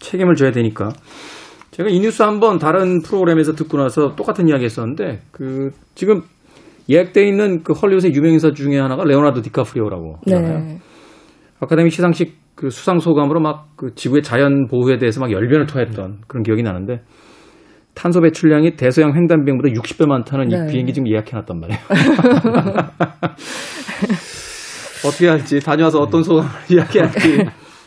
책임을 0.00 0.34
져야 0.34 0.50
되니까. 0.50 0.90
제가 1.70 1.88
이 1.88 2.00
뉴스 2.00 2.22
한번 2.22 2.58
다른 2.58 3.00
프로그램에서 3.00 3.52
듣고 3.54 3.78
나서 3.78 4.14
똑같은 4.14 4.46
이야기 4.46 4.64
했었는데 4.64 5.20
그 5.30 5.70
지금 5.94 6.20
예약돼 6.88 7.26
있는 7.26 7.62
그 7.62 7.72
헐리우드의 7.72 8.14
유명인사 8.14 8.52
중에 8.52 8.78
하나가 8.78 9.04
레오나르도 9.04 9.42
디카프리오라고 9.42 10.16
하잖아요. 10.24 10.58
네. 10.58 10.78
아카데미 11.60 11.90
시상식 11.90 12.40
그 12.54 12.70
수상 12.70 12.98
소감으로 12.98 13.40
막 13.40 13.72
그 13.82 13.94
지구의 13.96 14.22
자연 14.22 14.68
보호에 14.68 14.98
대해서 14.98 15.18
막 15.20 15.32
열변을 15.32 15.66
토했던 15.66 16.18
그런 16.28 16.44
기억이 16.44 16.62
나는데 16.62 17.02
탄소 17.94 18.20
배출량이 18.20 18.76
대서양 18.76 19.12
횡단 19.16 19.44
비행보다 19.44 19.72
60배 19.74 20.06
많다는 20.06 20.46
네. 20.46 20.56
이 20.56 20.70
비행기 20.70 20.92
지금 20.92 21.08
예약해 21.08 21.32
놨단 21.36 21.58
말이에요. 21.58 21.80
어떻게 25.04 25.26
할지 25.28 25.58
다녀와서 25.58 25.98
어떤 25.98 26.22
소감을 26.22 26.48
이야기할지 26.70 27.38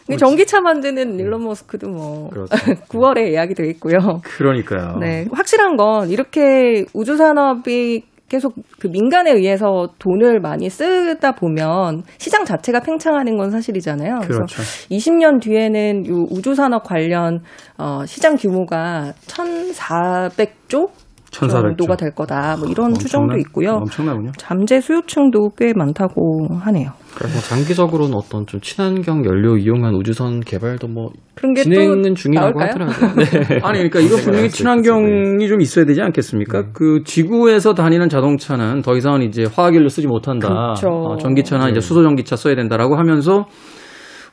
근데 0.06 0.18
전기차 0.18 0.60
만드는 0.60 1.18
일론 1.18 1.46
머스크도 1.46 1.88
뭐 1.90 2.30
그렇죠. 2.30 2.54
9월에 2.90 3.32
예약이 3.32 3.54
돼 3.56 3.68
있고요. 3.70 4.20
그러니까요. 4.24 4.98
네, 5.00 5.26
확실한 5.32 5.78
건 5.78 6.10
이렇게 6.10 6.86
우주 6.94 7.16
산업이 7.16 8.04
계속 8.28 8.56
그 8.80 8.88
민간에 8.88 9.32
의해서 9.32 9.90
돈을 10.00 10.40
많이 10.40 10.70
쓰다 10.70 11.34
보면 11.34 12.04
시장 12.18 12.44
자체가 12.44 12.80
팽창하는 12.80 13.38
건 13.38 13.52
사실이잖아요. 13.52 14.22
그렇죠. 14.22 14.56
20년 14.90 15.42
뒤에는 15.42 16.06
이 16.06 16.10
우주 16.10 16.56
산업 16.56 16.84
관련 16.84 17.42
어, 17.78 18.06
시장 18.06 18.36
규모가 18.36 19.14
1,400조 19.28 20.56
1400조. 20.76 20.90
정도가 21.40 21.96
될 21.96 22.12
거다. 22.12 22.58
뭐 22.58 22.68
이런 22.70 22.94
추정도 22.94 23.34
엄청나- 23.36 23.40
있고요. 23.42 23.72
엄청나군요. 23.74 24.32
잠재 24.38 24.80
수요층도 24.82 25.52
꽤 25.58 25.74
많다고 25.76 26.48
하네요. 26.62 26.92
그래서 27.16 27.40
장기적으로는 27.48 28.14
어떤 28.16 28.46
좀 28.46 28.60
친환경 28.62 29.24
연료 29.26 29.58
이용한 29.58 29.94
우주선 29.96 30.42
개발도 30.42 30.88
뭐 30.88 31.10
그런 31.34 31.54
게 31.54 31.64
진행은 31.64 32.02
또 32.02 32.14
중이라고 32.14 32.60
나올까요? 32.60 32.86
하더라고요. 32.88 33.16
네. 33.50 33.60
아니 33.64 33.78
그러니까 33.90 34.00
이거 34.02 34.16
분명히 34.18 34.38
나올 34.40 34.50
수 34.50 34.58
친환경이 34.58 35.48
좀 35.48 35.62
있어야 35.62 35.86
되지 35.86 36.02
않겠습니까? 36.02 36.62
네. 36.62 36.68
그 36.74 37.04
지구에서 37.06 37.74
다니는 37.74 38.10
자동차는 38.10 38.82
더 38.82 38.96
이상은 38.98 39.22
이제 39.22 39.46
화학연료 39.54 39.88
쓰지 39.88 40.08
못한다. 40.08 40.48
그렇죠. 40.50 40.90
어, 40.90 41.18
전기차나 41.18 41.66
네. 41.66 41.72
이제 41.72 41.80
수소 41.80 42.04
전기차 42.04 42.36
써야 42.36 42.56
된다라고 42.56 42.98
하면서 42.98 43.46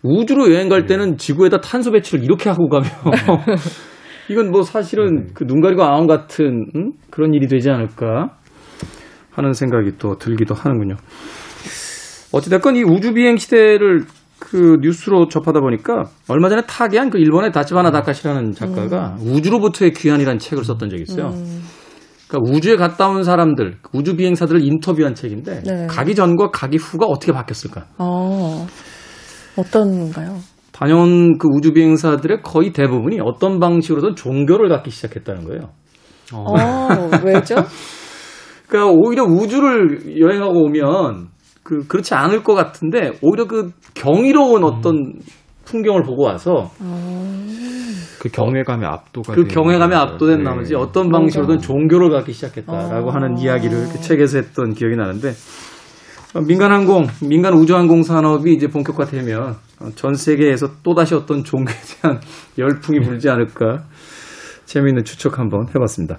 우주로 0.03 0.53
여행 0.53 0.69
갈 0.69 0.87
때는 0.87 1.17
지구에다 1.17 1.61
탄소 1.61 1.93
배출을 1.93 2.25
이렇게 2.25 2.51
하고 2.51 2.69
가면 2.69 2.91
이건 4.29 4.51
뭐 4.51 4.63
사실은 4.63 5.33
그 5.35 5.45
눈 5.47 5.61
가리고 5.61 5.83
아웅 5.83 6.07
같은 6.07 6.67
음? 6.77 6.93
그런 7.11 7.35
일이 7.35 7.47
되지 7.47 7.71
않을까 7.71 8.37
하는 9.31 9.53
생각이 9.53 9.93
또 9.99 10.17
들기도 10.17 10.55
하는군요. 10.55 10.97
어찌됐건 12.33 12.77
이 12.77 12.83
우주 12.83 13.13
비행 13.13 13.37
시대를 13.37 14.05
그 14.39 14.77
뉴스로 14.81 15.29
접하다 15.29 15.61
보니까 15.61 16.05
얼마 16.29 16.49
전에 16.49 16.63
타계한 16.67 17.11
그 17.11 17.19
일본의 17.19 17.53
다치바나 17.53 17.91
다카시라는 17.91 18.53
작가가 18.53 19.17
우주로부터의 19.21 19.93
귀환이라는 19.93 20.39
책을 20.39 20.65
썼던 20.65 20.91
적이 20.91 21.03
있어요. 21.03 21.29
음, 21.29 21.63
그러니까 22.29 22.53
우주에 22.53 22.77
갔다 22.77 23.09
온 23.09 23.23
사람들, 23.23 23.77
우주 23.93 24.17
비행사들을 24.17 24.65
인터뷰한 24.65 25.15
책인데 25.15 25.63
네. 25.63 25.87
가기 25.87 26.15
전과 26.15 26.51
가기 26.51 26.79
후가 26.79 27.07
어떻게 27.07 27.33
바뀌었을까? 27.33 27.85
어, 27.99 28.67
어떤가요? 29.57 30.39
다녀온 30.83 31.39
그 31.39 31.47
우주 31.49 31.73
비행사들의 31.73 32.43
거의 32.43 32.73
대부분이 32.73 33.21
어떤 33.23 33.61
방식으로든 33.61 34.17
종교를 34.17 34.69
갖기 34.69 34.91
시작했다는 34.91 35.45
거예요. 35.45 35.61
어, 36.33 36.45
어, 36.45 37.11
왜죠? 37.25 37.55
그러니까 38.67 38.93
오히려 38.93 39.23
우주를 39.23 40.19
여행하고 40.19 40.65
오면 40.65 41.29
그 41.63 41.87
그렇지 41.87 42.15
않을 42.15 42.43
것 42.43 42.55
같은데 42.55 43.13
오히려 43.23 43.47
그 43.47 43.71
경이로운 43.95 44.65
어떤 44.65 45.13
풍경을 45.67 46.03
보고 46.03 46.25
와서 46.25 46.73
그 48.19 48.29
경외감에 48.29 48.85
압도가 48.85 49.35
그 49.35 49.45
경외감에. 49.45 49.95
압도된 49.95 50.39
네. 50.39 50.43
나머지 50.43 50.75
어떤 50.75 51.11
방식으로든 51.11 51.61
종교를 51.61 52.11
갖기 52.11 52.33
시작했다라고 52.33 53.13
하는 53.13 53.39
이야기를 53.39 53.89
그 53.93 54.01
책에서 54.01 54.39
했던 54.39 54.75
기억이 54.75 54.97
나는데 54.97 55.29
어, 55.29 55.33
민간항공, 56.41 57.09
민간 57.23 57.53
우주항공 57.53 58.03
산업이 58.03 58.55
이제 58.55 58.67
본격화되면 58.69 59.57
어, 59.81 59.89
전 59.95 60.15
세계에서 60.15 60.83
또다시 60.83 61.15
어떤 61.15 61.45
종교에 61.45 61.75
대한 62.01 62.21
열풍이 62.57 63.01
불지 63.01 63.29
않을까 63.29 63.85
재미있는 64.65 65.05
추측 65.05 65.39
한번 65.39 65.69
해봤습니다. 65.75 66.19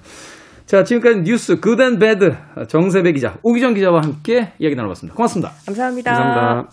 자, 0.65 0.83
지금까지 0.83 1.21
뉴스 1.23 1.59
Good 1.59 1.82
and 1.82 1.99
Bad 1.99 2.35
정세배 2.67 3.13
기자, 3.13 3.37
우기정 3.43 3.73
기자와 3.73 4.01
함께 4.01 4.53
이야기 4.59 4.75
나눠봤습니다. 4.75 5.15
고맙습니다. 5.15 5.51
감사합니다. 5.65 6.13
감사합니다. 6.13 6.69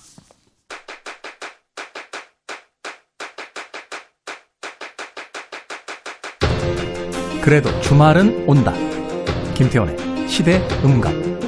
그래도 7.43 7.71
주말은 7.81 8.45
온다. 8.47 8.73
김태원의 9.55 10.29
시대 10.29 10.61
음감. 10.85 11.40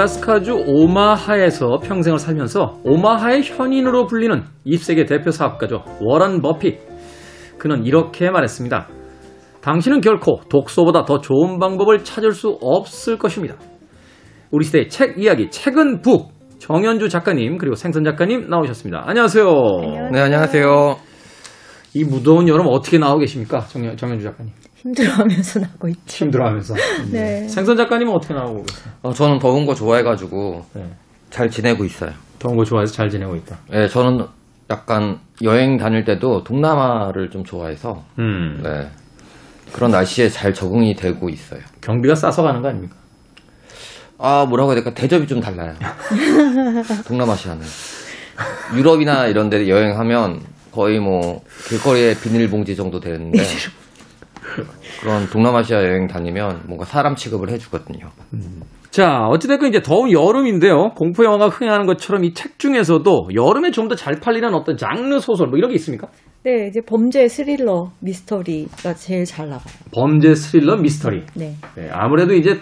미국 0.00 0.06
네브라스카주 0.06 0.64
오마하에서 0.66 1.80
평생을 1.82 2.18
살면서 2.18 2.80
오마하의 2.84 3.42
현인으로 3.42 4.06
불리는 4.06 4.42
20세기 4.66 5.06
대표 5.06 5.30
사업가죠. 5.30 5.84
워런 6.00 6.40
버핏. 6.40 6.78
그는 7.58 7.84
이렇게 7.84 8.30
말했습니다. 8.30 8.88
당신은 9.60 10.00
결코 10.00 10.40
독서보다 10.48 11.04
더 11.04 11.20
좋은 11.20 11.58
방법을 11.58 12.04
찾을 12.04 12.32
수 12.32 12.58
없을 12.62 13.18
것입니다. 13.18 13.56
우리 14.50 14.64
시대의 14.64 14.88
책 14.88 15.18
이야기, 15.18 15.50
책은 15.50 16.00
북. 16.00 16.32
정현주 16.58 17.08
작가님, 17.08 17.58
그리고 17.58 17.74
생선 17.74 18.04
작가님 18.04 18.48
나오셨습니다. 18.48 19.04
안녕하세요. 19.06 19.46
네, 20.12 20.20
안녕하세요. 20.20 20.96
이 21.94 22.04
무더운 22.04 22.48
여름 22.48 22.66
어떻게 22.68 22.98
나오고 22.98 23.20
계십니까? 23.20 23.60
정현, 23.60 23.96
정현주 23.96 24.24
작가님. 24.24 24.52
힘들어하면서 24.82 25.60
나고 25.60 25.88
있죠. 25.88 26.24
힘들어하면서. 26.24 26.74
네. 27.12 27.46
생선 27.48 27.76
작가님은 27.76 28.12
어떻게 28.12 28.34
나오고 28.34 28.64
계세요? 28.64 28.92
어, 29.02 29.12
저는 29.12 29.38
더운 29.38 29.66
거 29.66 29.74
좋아해가지고 29.74 30.64
네. 30.74 30.90
잘 31.30 31.50
지내고 31.50 31.84
있어요. 31.84 32.12
더운 32.38 32.56
거 32.56 32.64
좋아해서 32.64 32.92
잘 32.92 33.10
지내고 33.10 33.36
있다. 33.36 33.58
네, 33.70 33.86
저는 33.88 34.26
약간 34.70 35.18
여행 35.42 35.76
다닐 35.76 36.04
때도 36.04 36.44
동남아를 36.44 37.30
좀 37.30 37.44
좋아해서 37.44 38.02
음. 38.18 38.60
네, 38.62 38.88
그런 39.72 39.90
날씨에 39.90 40.28
잘 40.28 40.54
적응이 40.54 40.94
되고 40.94 41.28
있어요. 41.28 41.60
경비가 41.80 42.14
싸서 42.14 42.42
가는 42.42 42.62
거 42.62 42.68
아닙니까? 42.68 42.96
아, 44.18 44.46
뭐라고 44.48 44.70
해야 44.70 44.76
될까? 44.82 44.94
대접이 44.94 45.26
좀 45.26 45.40
달라요. 45.40 45.74
동남아시아는. 47.06 47.62
유럽이나 48.76 49.26
이런 49.26 49.50
데 49.50 49.68
여행하면 49.68 50.40
거의 50.72 50.98
뭐 51.00 51.42
길거리에 51.68 52.14
비닐봉지 52.14 52.76
정도 52.76 53.00
되는데 53.00 53.42
그런 55.00 55.26
동남아시아 55.30 55.82
여행 55.82 56.06
다니면 56.06 56.62
뭔가 56.66 56.84
사람 56.84 57.14
취급을 57.14 57.50
해주거든요. 57.50 58.08
자, 58.90 59.26
어찌됐건 59.28 59.68
이제 59.68 59.80
더운 59.82 60.10
여름인데요. 60.10 60.90
공포 60.96 61.24
영화가 61.24 61.48
흥행하는 61.48 61.86
것처럼 61.86 62.24
이 62.24 62.34
책 62.34 62.58
중에서도 62.58 63.28
여름에 63.34 63.70
좀 63.70 63.88
더 63.88 63.94
잘 63.94 64.18
팔리는 64.20 64.52
어떤 64.54 64.76
장르 64.76 65.18
소설 65.20 65.46
뭐 65.48 65.58
이런 65.58 65.70
게 65.70 65.76
있습니까? 65.76 66.08
네, 66.42 66.66
이제 66.68 66.80
범죄 66.80 67.28
스릴러 67.28 67.92
미스터리가 68.00 68.94
제일 68.94 69.24
잘 69.24 69.48
나가요. 69.48 69.72
범죄 69.92 70.34
스릴러 70.34 70.76
미스터리. 70.78 71.24
네. 71.34 71.54
네, 71.76 71.88
아무래도 71.92 72.34
이제 72.34 72.60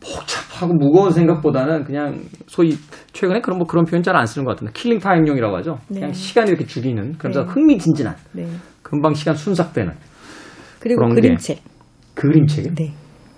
복잡하고 0.00 0.74
무거운 0.74 1.10
생각보다는 1.10 1.82
그냥 1.82 2.20
소위 2.46 2.76
최근에 3.12 3.40
그런 3.40 3.58
뭐 3.58 3.66
그런 3.66 3.84
표현 3.84 4.02
잘 4.04 4.14
안 4.14 4.26
쓰는 4.26 4.44
것 4.44 4.52
같은데 4.52 4.72
killing 4.72 5.00
time용이라고 5.00 5.56
하죠. 5.56 5.78
그냥 5.88 6.08
네. 6.10 6.12
시간 6.12 6.46
이렇게 6.46 6.64
죽이는 6.64 7.16
그래서 7.18 7.44
네. 7.44 7.50
흥미진진한 7.52 8.14
네. 8.32 8.46
금방 8.82 9.14
시간 9.14 9.34
순삭되는 9.34 9.92
그리고. 10.80 11.06
그림책. 11.08 11.58
그림책. 12.14 12.74
네. 12.74 12.92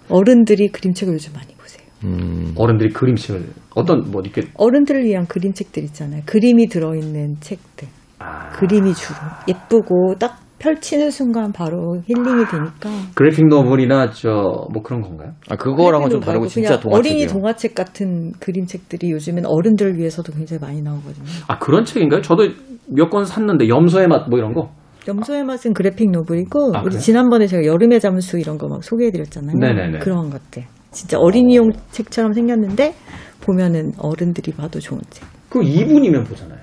어른들이 0.09 0.69
그림책을 0.69 1.15
요즘 1.15 1.33
많이 1.35 1.55
보세요. 1.55 1.87
음, 2.05 2.53
어른들이 2.57 2.93
그림책을 2.93 3.45
어떤 3.77 4.11
뭐 4.11 4.23
이렇게 4.23 4.43
어른들을 4.55 5.05
위한 5.05 5.27
그림책들 5.27 5.85
있잖아요. 5.85 6.23
그림이 6.27 6.67
들어있는 6.69 7.37
책들. 7.41 7.89
아, 8.19 8.49
그림이 8.51 8.93
주로 8.95 9.17
예쁘고 9.49 10.15
딱 10.19 10.41
펼치는 10.59 11.11
순간 11.11 11.53
바로 11.53 12.03
힐링이 12.07 12.45
되니까. 12.51 12.91
graphic 13.15 13.47
novel이나 13.49 14.11
저 14.11 14.31
뭐 14.73 14.83
그런 14.83 15.01
건가요? 15.01 15.33
아, 15.49 15.57
그거랑은 15.57 16.11
좀 16.11 16.21
다르고 16.21 16.47
진짜 16.49 16.71
그냥 16.71 16.81
동화책이요. 16.83 16.99
어린이 17.15 17.27
동화책 17.27 17.75
같은 17.75 18.33
그림책들이 18.41 19.11
요즘엔 19.11 19.47
어른들을 19.47 19.97
위해서도 19.97 20.33
굉장히 20.33 20.61
많이 20.61 20.83
나오거든요. 20.83 21.25
아 21.49 21.59
그런 21.59 21.85
책인가요? 21.85 22.21
저도 22.21 22.49
몇 22.89 23.09
권 23.11 23.25
샀는데 23.25 23.69
염소의 23.69 24.09
맛 24.09 24.29
뭐 24.29 24.39
이런 24.39 24.53
거. 24.53 24.71
염소의 25.09 25.45
맛은 25.45 25.73
그래픽 25.75 26.11
노블이고 26.11 26.73
아, 26.77 26.81
우리 26.83 26.91
그래요? 26.91 27.01
지난번에 27.01 27.47
제가 27.47 27.65
여름의 27.65 28.01
잠수 28.01 28.39
이런 28.39 28.59
거 28.59 28.69
막 28.69 28.85
소개해드렸잖아요. 28.85 29.57
네네네. 29.57 29.99
그런 30.01 30.31
것들. 30.31 30.65
진짜 30.93 31.19
어린이용 31.19 31.71
책처럼 31.91 32.33
생겼는데 32.33 32.95
보면은 33.41 33.93
어른들이 33.99 34.53
봐도 34.53 34.79
좋은 34.81 35.01
책. 35.11 35.27
그 35.49 35.61
2분이면 35.61 36.27
보잖아요. 36.29 36.61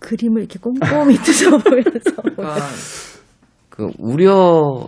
그림을 0.00 0.40
이렇게 0.42 0.58
꼼꼼히 0.58 1.16
뜯어보면서 1.22 2.10
약간 2.38 2.62
그 3.70 3.90
우려 3.98 4.86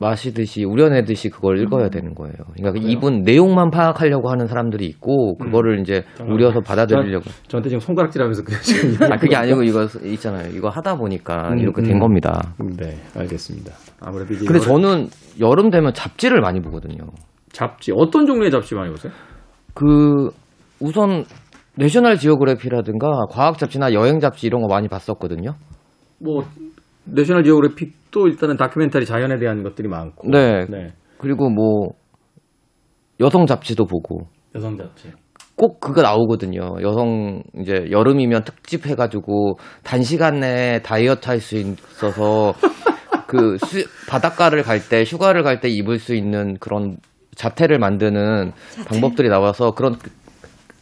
마시듯이 0.00 0.64
우려내듯이 0.64 1.28
그걸 1.28 1.60
읽어야 1.60 1.90
되는 1.90 2.14
거예요. 2.14 2.34
그러니까 2.56 2.72
그 2.72 2.78
이분 2.90 3.20
내용만 3.22 3.70
파악하려고 3.70 4.30
하는 4.30 4.46
사람들이 4.46 4.86
있고 4.86 5.36
그거를 5.36 5.80
이제 5.80 6.04
우려서 6.26 6.60
받아들이려고. 6.60 7.26
저 7.48 7.58
한테 7.58 7.68
지금 7.68 7.80
손가락질하면서 7.80 8.42
그냥 8.42 8.60
지금 8.62 9.12
아 9.12 9.16
그게 9.18 9.36
아니고 9.36 9.62
이거 9.62 9.86
있잖아요. 10.02 10.48
이거 10.56 10.70
하다 10.70 10.96
보니까 10.96 11.50
음, 11.50 11.58
이렇게 11.58 11.82
음. 11.82 11.84
된 11.86 11.98
겁니다. 11.98 12.54
네, 12.78 12.96
알겠습니다. 13.14 13.72
아무래도 14.00 14.32
이제 14.32 14.46
근데 14.46 14.58
여름- 14.58 14.82
저는 14.82 15.06
여름 15.38 15.68
되면 15.70 15.92
잡지를 15.92 16.40
많이 16.40 16.60
보거든요. 16.62 17.04
잡지 17.52 17.92
어떤 17.94 18.24
종류의 18.24 18.50
잡지 18.50 18.74
많이 18.74 18.90
보세요? 18.90 19.12
그 19.74 20.30
우선 20.80 21.24
내셔널 21.76 22.16
지오그래피라든가 22.16 23.26
과학 23.28 23.58
잡지나 23.58 23.92
여행 23.92 24.18
잡지 24.18 24.46
이런 24.46 24.62
거 24.62 24.68
많이 24.68 24.88
봤었거든요. 24.88 25.54
뭐 26.18 26.44
내셔널 27.04 27.44
지오그래픽 27.44 27.99
도 28.10 28.26
일단은 28.26 28.56
다큐멘터리 28.56 29.06
자연에 29.06 29.38
대한 29.38 29.62
것들이 29.62 29.88
많고, 29.88 30.28
네. 30.30 30.66
네, 30.68 30.92
그리고 31.18 31.48
뭐 31.50 31.90
여성 33.20 33.46
잡지도 33.46 33.84
보고 33.86 34.26
여성 34.54 34.76
잡지. 34.76 35.12
꼭 35.56 35.78
그거 35.78 36.00
나오거든요. 36.00 36.76
여성 36.80 37.42
이제 37.60 37.84
여름이면 37.90 38.44
특집 38.44 38.86
해가지고 38.86 39.58
단시간 39.84 40.40
내에 40.40 40.80
다이어트 40.80 41.28
할 41.28 41.40
수 41.40 41.56
있어서 41.56 42.54
그 43.28 43.58
수- 43.58 43.84
바닷가를 44.08 44.62
갈 44.62 44.80
때 44.88 45.04
휴가를 45.04 45.42
갈 45.42 45.60
때 45.60 45.68
입을 45.68 45.98
수 45.98 46.14
있는 46.14 46.56
그런 46.58 46.96
자태를 47.36 47.78
만드는 47.78 48.52
방법들이 48.88 49.28
나와서 49.28 49.72
그런 49.72 49.96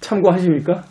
참고하십니까? 0.01 0.83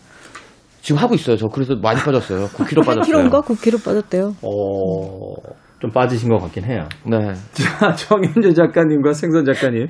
지금 0.81 1.01
하고 1.01 1.15
있어요. 1.15 1.35
저 1.37 1.47
그래서 1.47 1.75
많이 1.75 1.99
빠졌어요. 2.01 2.47
9kg 2.47 2.85
빠졌어요. 2.85 3.29
8kg인가 3.29 3.43
9kg 3.43 3.83
빠졌대요. 3.83 4.33
어, 4.41 5.33
좀 5.79 5.91
빠지신 5.91 6.29
것 6.29 6.37
같긴 6.39 6.65
해요. 6.65 6.87
네. 7.05 7.33
자, 7.53 7.93
정현재 7.93 8.53
작가님과 8.53 9.13
생선 9.13 9.45
작가님. 9.45 9.87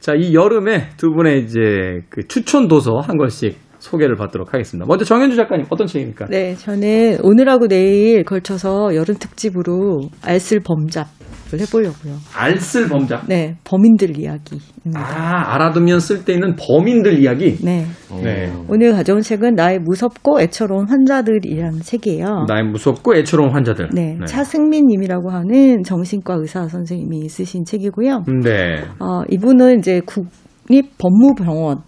자, 0.00 0.14
이 0.14 0.34
여름에 0.34 0.90
두 0.96 1.10
분의 1.10 1.44
이제 1.44 2.00
그 2.10 2.26
추천 2.28 2.68
도서 2.68 2.98
한 3.00 3.16
권씩 3.16 3.58
소개를 3.78 4.16
받도록 4.16 4.54
하겠습니다. 4.54 4.86
먼저 4.86 5.04
정현주 5.04 5.36
작가님 5.36 5.66
어떤 5.70 5.86
책입니까? 5.86 6.26
네, 6.26 6.54
저는 6.54 7.18
오늘하고 7.22 7.68
내일 7.68 8.24
걸쳐서 8.24 8.94
여름 8.94 9.16
특집으로 9.16 10.00
알쓸 10.22 10.60
범잡 10.60 11.06
을 11.52 11.60
해보려고요. 11.60 12.14
알쓸 12.34 12.88
범작. 12.88 13.26
네, 13.28 13.56
범인들 13.64 14.18
이야기입니다. 14.18 14.98
아, 14.98 15.54
알아두면 15.54 16.00
쓸데있는 16.00 16.56
범인들 16.56 17.18
이야기. 17.20 17.56
네. 17.64 17.86
네. 18.22 18.52
오늘 18.68 18.92
가져온 18.92 19.20
책은 19.20 19.54
나의 19.54 19.78
무섭고 19.80 20.40
애처로운 20.40 20.88
환자들이라는 20.88 21.80
책이에요. 21.80 22.46
나의 22.48 22.64
무섭고 22.64 23.16
애처로운 23.16 23.52
환자들. 23.52 23.90
네, 23.94 24.18
차승민 24.26 24.86
님이라고 24.86 25.30
하는 25.30 25.82
정신과 25.82 26.34
의사 26.34 26.66
선생님이 26.66 27.28
쓰신 27.28 27.64
책이고요. 27.64 28.24
네. 28.42 28.76
어, 28.98 29.22
이분은 29.30 29.78
이제 29.78 30.00
국립 30.04 30.98
법무병원, 30.98 31.82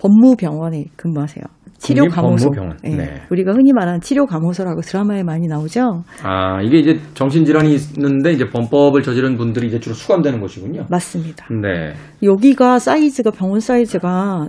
법무병원에 0.00 0.84
근무하세요. 0.96 1.44
치료 1.80 2.04
감호소. 2.08 2.50
예, 2.84 2.88
네. 2.90 3.22
우리가 3.30 3.52
흔히 3.52 3.72
말하는 3.72 4.00
치료 4.00 4.26
감호소라고 4.26 4.82
드라마에 4.82 5.22
많이 5.22 5.48
나오죠. 5.48 6.02
아, 6.22 6.60
이게 6.62 6.78
이제 6.78 7.00
정신질환이 7.14 7.74
있는데 7.74 8.32
이제 8.32 8.48
범법을 8.50 9.02
저지른 9.02 9.36
분들이 9.36 9.68
이제 9.68 9.80
주로 9.80 9.94
수감되는 9.94 10.40
곳이군요. 10.40 10.86
맞습니다. 10.90 11.46
네. 11.62 11.94
여기가 12.22 12.78
사이즈가 12.78 13.30
병원 13.30 13.60
사이즈가 13.60 14.48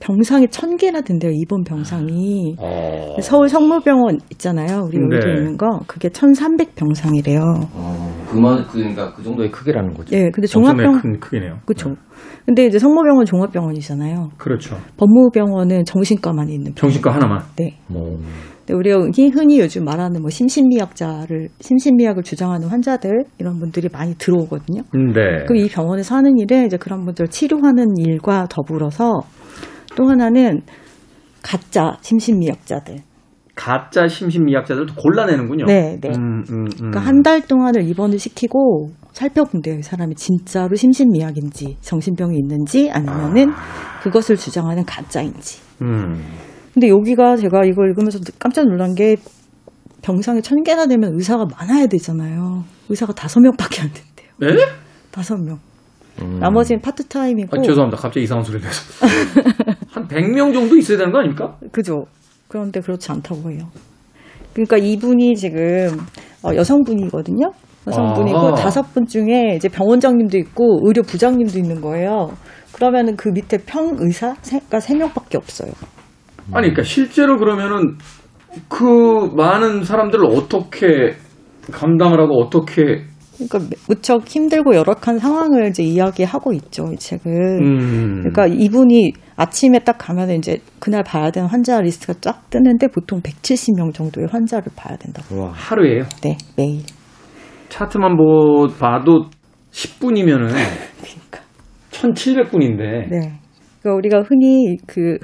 병상이 0.00 0.46
천 0.50 0.76
개나 0.76 1.00
된대요. 1.00 1.32
입원 1.34 1.64
병상이. 1.64 2.54
어. 2.60 3.16
서울 3.20 3.48
성모병원 3.48 4.20
있잖아요. 4.32 4.84
우리 4.86 4.96
여기도 4.96 5.26
네. 5.26 5.34
있는 5.34 5.56
거. 5.56 5.80
그게 5.88 6.08
1,300 6.08 6.76
병상이래요. 6.76 7.40
어, 7.74 8.24
그만 8.30 8.64
그러니까 8.68 9.12
그 9.14 9.24
정도의 9.24 9.50
크기라는 9.50 9.94
거죠. 9.94 10.14
예, 10.16 10.30
근데 10.32 10.46
엄청나게 10.46 10.82
종합병 10.84 11.02
큰 11.02 11.18
크기네요. 11.20 11.58
그렇죠. 11.66 11.96
근데 12.48 12.64
이제 12.64 12.78
성모병원 12.78 13.26
종합병원이잖아요. 13.26 14.30
그렇죠. 14.38 14.78
법무병원은 14.96 15.84
정신과만 15.84 16.48
있는 16.48 16.72
병원. 16.72 16.76
정신과 16.76 17.14
하나만. 17.14 17.42
네. 17.56 17.74
뭐. 17.88 18.18
근데 18.60 18.72
우리가 18.72 19.00
흔히, 19.34 19.60
요즘 19.60 19.84
말하는 19.84 20.22
뭐 20.22 20.30
심신미약자를 20.30 21.48
심신미약을 21.60 22.22
주장하는 22.22 22.68
환자들 22.68 23.26
이런 23.38 23.58
분들이 23.58 23.90
많이 23.92 24.14
들어오거든요. 24.14 24.80
네. 24.94 25.44
그럼 25.46 25.56
이 25.62 25.68
병원에서 25.68 26.16
하는 26.16 26.38
일은 26.38 26.64
이제 26.64 26.78
그런 26.78 27.04
분들 27.04 27.28
치료하는 27.28 27.98
일과 27.98 28.46
더불어서 28.48 29.20
또 29.94 30.08
하나는 30.08 30.62
가짜 31.42 31.98
심신미약자들. 32.00 32.96
가짜 33.54 34.08
심신미약자들도 34.08 34.94
골라내는군요. 34.94 35.66
네, 35.66 35.98
네. 36.00 36.08
음, 36.08 36.44
음, 36.48 36.60
음. 36.60 36.64
그러니까 36.78 37.00
한 37.00 37.22
달 37.22 37.42
동안을 37.42 37.82
입원을 37.86 38.18
시키고 38.18 38.88
살펴본 39.18 39.62
대요. 39.62 39.74
이 39.78 39.82
사람이 39.82 40.14
진짜로 40.14 40.76
심신미약인지 40.76 41.78
정신병이 41.80 42.38
있는지 42.38 42.88
아니면은 42.88 43.52
그것을 44.00 44.36
주장하는 44.36 44.84
가짜인지. 44.84 45.60
음. 45.82 46.22
근데 46.72 46.88
여기가 46.88 47.36
제가 47.36 47.64
이걸 47.64 47.88
읽으면서 47.88 48.20
깜짝 48.38 48.66
놀란 48.66 48.94
게 48.94 49.16
병상에 50.02 50.40
천 50.40 50.62
개나 50.62 50.86
되면 50.86 51.14
의사가 51.14 51.46
많아야 51.46 51.88
되잖아요. 51.88 52.62
의사가 52.88 53.12
다섯 53.12 53.40
명밖에 53.40 53.82
안 53.82 53.90
된대요. 53.92 54.54
네? 54.54 54.72
다섯 55.10 55.36
명. 55.36 55.58
음. 56.22 56.38
나머지는 56.38 56.80
파트타임이고. 56.80 57.58
아, 57.58 57.60
죄송합니다. 57.60 58.00
갑자기 58.00 58.22
이상한 58.22 58.44
소리를 58.44 58.64
해서. 58.64 59.06
한 59.90 60.06
100명 60.06 60.54
정도 60.54 60.76
있어야 60.76 60.96
되는 60.96 61.10
거 61.10 61.18
아닙니까? 61.18 61.56
그죠. 61.72 62.04
그런데 62.46 62.78
그렇지 62.78 63.10
않다고 63.10 63.50
해요. 63.50 63.68
그러니까 64.52 64.76
이분이 64.76 65.34
지금 65.34 65.98
어, 66.44 66.54
여성분이거든요. 66.54 67.50
여성분이고 67.88 68.38
아. 68.38 68.54
다섯 68.54 68.82
분 68.94 69.06
중에 69.06 69.54
이제 69.56 69.68
병원장님도 69.68 70.38
있고 70.38 70.80
의료 70.84 71.02
부장님도 71.02 71.58
있는 71.58 71.80
거예요. 71.80 72.30
그러면은 72.72 73.16
그 73.16 73.30
밑에 73.30 73.58
평 73.66 73.96
의사가 73.98 74.80
세 74.80 74.94
명밖에 74.94 75.36
없어요. 75.36 75.72
아니, 76.52 76.68
그러니까 76.68 76.82
실제로 76.82 77.36
그러면은 77.36 77.96
그 78.68 79.30
많은 79.36 79.84
사람들을 79.84 80.24
어떻게 80.26 81.14
감당을 81.70 82.20
하고 82.20 82.42
어떻게 82.42 83.04
그러니까 83.38 83.76
무척 83.86 84.26
힘들고 84.26 84.74
열악한 84.74 85.18
상황을 85.18 85.68
이제 85.68 85.82
이야기하고 85.84 86.52
있죠, 86.54 86.86
이 86.92 86.96
책은. 86.96 87.32
음. 87.32 88.16
그러니까 88.20 88.46
이분이 88.46 89.12
아침에 89.36 89.78
딱 89.80 89.96
가면 89.98 90.30
이제 90.30 90.58
그날 90.80 91.04
봐야 91.04 91.30
되는 91.30 91.48
환자 91.48 91.80
리스트가 91.80 92.14
쫙 92.20 92.50
뜨는데 92.50 92.88
보통 92.88 93.20
170명 93.22 93.94
정도의 93.94 94.26
환자를 94.30 94.72
봐야 94.74 94.96
된다고. 94.96 95.40
와. 95.40 95.52
하루에요. 95.54 96.02
네, 96.22 96.36
매일. 96.56 96.82
차트만 97.78 98.16
보, 98.16 98.66
봐도 98.80 99.26
10분이면은 99.70 100.48
그러니까. 100.98 101.40
1,700분인데. 101.92 103.08
네. 103.08 103.38
그러니까 103.80 103.94
우리가 103.96 104.22
흔히 104.22 104.76
그 104.86 105.16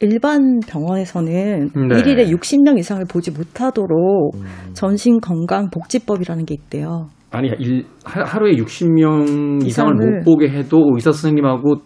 일반 0.00 0.60
병원에서는 0.68 1.70
네. 1.88 1.98
일일에 1.98 2.26
60명 2.26 2.78
이상을 2.78 3.02
보지 3.10 3.30
못하도록 3.30 4.34
정신건강 4.74 5.70
복지법이라는 5.70 6.44
게 6.44 6.54
있대요. 6.54 7.08
아니, 7.30 7.48
일, 7.58 7.84
하, 8.04 8.22
하루에 8.22 8.52
60명 8.52 9.64
이상을 9.64 9.94
이상을- 9.94 10.18
못 10.18 10.24
보게 10.24 10.50
해도 10.50 10.86
의사 10.94 11.10
선생님하고 11.10 11.76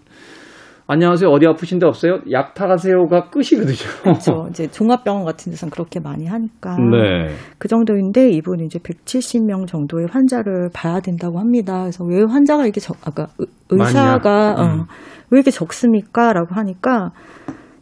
안녕하세요. 0.91 1.29
어디 1.29 1.47
아프신 1.47 1.79
데 1.79 1.87
없어요? 1.87 2.21
약 2.33 2.55
타가세요가 2.55 3.29
끝이거든요. 3.29 3.77
그렇죠. 4.03 4.47
이제 4.51 4.67
종합병원 4.69 5.27
같은 5.27 5.51
데서는 5.53 5.71
그렇게 5.71 6.01
많이 6.01 6.25
하니까 6.25 6.77
네. 6.79 7.29
그 7.59 7.69
정도인데 7.69 8.31
이분이 8.31 8.65
이제 8.65 8.79
170명 8.79 9.67
정도의 9.67 10.07
환자를 10.11 10.71
봐야 10.73 11.01
된다고 11.01 11.39
합니다. 11.39 11.81
그래서 11.83 12.05
왜 12.07 12.23
환자가 12.27 12.65
이렇게 12.65 12.81
적, 12.81 12.97
아까 13.07 13.27
의- 13.39 13.47
의사가 13.69 14.31
많이야? 14.31 14.63
음. 14.63 14.81
어, 14.81 14.87
왜 15.31 15.37
이렇게 15.37 15.51
적습니까?라고 15.51 16.55
하니까 16.55 17.11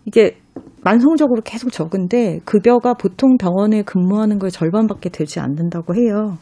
이게 0.04 0.38
만성적으로 0.82 1.42
계속 1.44 1.70
적은데 1.70 2.40
급여가 2.44 2.94
보통 2.94 3.36
병원에 3.36 3.82
근무하는 3.82 4.40
거의 4.40 4.50
절반밖에 4.50 5.10
되지 5.10 5.38
않는다고 5.38 5.94
해요. 5.94 6.38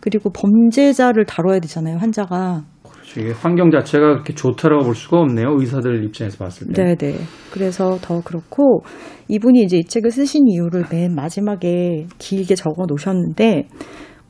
그리고 0.00 0.30
범죄자를 0.30 1.26
다뤄야 1.26 1.60
되잖아요, 1.60 1.98
환자가. 1.98 2.62
그렇죠. 3.08 3.20
이게 3.20 3.32
환경 3.32 3.70
자체가 3.70 4.06
그렇게 4.06 4.34
좋다라고 4.34 4.84
볼 4.84 4.94
수가 4.94 5.18
없네요. 5.18 5.56
의사들 5.58 6.04
입장에서 6.04 6.38
봤을 6.38 6.68
때. 6.72 6.82
네 6.82 6.94
네. 6.94 7.14
그래서 7.52 7.98
더 8.00 8.20
그렇고 8.20 8.82
이분이 9.28 9.62
이제 9.62 9.78
이 9.78 9.84
책을 9.84 10.10
쓰신 10.10 10.48
이유를 10.48 10.84
맨 10.90 11.14
마지막에 11.14 12.06
길게 12.18 12.54
적어 12.54 12.84
놓으셨는데 12.86 13.68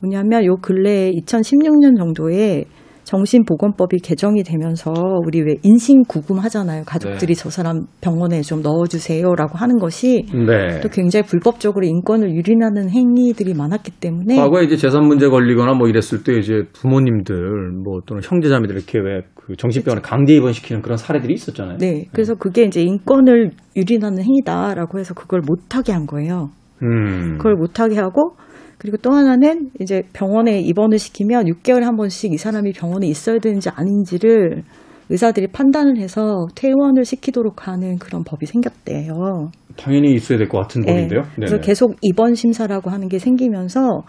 뭐냐면 0.01 0.45
요 0.45 0.57
근래에 0.57 1.11
2016년 1.11 1.97
정도에 1.97 2.65
정신보건법이 3.09 3.97
개정이 3.97 4.43
되면서 4.43 4.93
우리 5.25 5.41
왜 5.41 5.55
인신 5.63 6.03
구금 6.03 6.37
하잖아요. 6.39 6.83
가족들이 6.85 7.33
저 7.35 7.49
사람 7.49 7.87
병원에 8.01 8.41
좀 8.41 8.61
넣어주세요라고 8.61 9.57
하는 9.57 9.77
것이 9.77 10.25
네. 10.31 10.79
또 10.81 10.89
굉장히 10.89 11.25
불법적으로 11.25 11.85
인권을 11.85 12.33
유린하는 12.33 12.89
행위들이 12.89 13.53
많았기 13.55 13.91
때문에 13.99 14.35
과거에 14.35 14.65
이제 14.65 14.77
재산 14.77 15.07
문제 15.07 15.27
걸리거나 15.27 15.73
뭐 15.73 15.87
이랬을 15.87 16.23
때 16.23 16.37
이제 16.37 16.63
부모님들 16.73 17.71
뭐 17.83 18.01
또는 18.05 18.21
형제자매들 18.23 18.75
이렇게 18.75 18.99
왜 18.99 19.21
그 19.49 19.55
정신병원에 19.55 20.01
강제 20.03 20.35
입원시키는 20.35 20.83
그런 20.83 20.95
사례들이 20.95 21.33
있었잖아요. 21.33 21.77
네 21.79 22.05
그래서 22.11 22.35
그게 22.35 22.65
이제 22.65 22.83
인권을 22.83 23.49
유린하는 23.75 24.21
행위다라고 24.21 24.99
해서 24.99 25.15
그걸 25.15 25.41
못하게 25.41 25.91
한 25.91 26.05
거예요. 26.05 26.51
음. 26.83 27.37
그걸 27.37 27.55
못하게 27.55 27.97
하고 27.97 28.35
그리고 28.79 28.97
또 28.97 29.11
하나는 29.11 29.69
이제 29.79 30.03
병원에 30.13 30.59
입원을 30.61 30.97
시키면 30.97 31.45
6개월에 31.45 31.81
한 31.81 31.95
번씩 31.95 32.33
이 32.33 32.37
사람이 32.37 32.71
병원에 32.71 33.05
있어야 33.07 33.37
되는지 33.37 33.69
아닌지를 33.69 34.63
의사들이 35.09 35.47
판단을 35.47 35.97
해서 35.97 36.47
퇴원을 36.55 37.03
시키도록 37.03 37.67
하는 37.67 37.97
그런 37.97 38.23
법이 38.23 38.45
생겼대요. 38.45 39.51
당연히 39.75 40.13
있어야 40.13 40.37
될 40.37 40.47
것 40.47 40.59
같은 40.59 40.81
네. 40.81 40.93
법인데요. 40.93 41.21
그래서 41.35 41.55
네네. 41.55 41.65
계속 41.65 41.95
입원 42.01 42.35
심사라고 42.35 42.89
하는 42.89 43.07
게 43.09 43.19
생기면서 43.19 44.03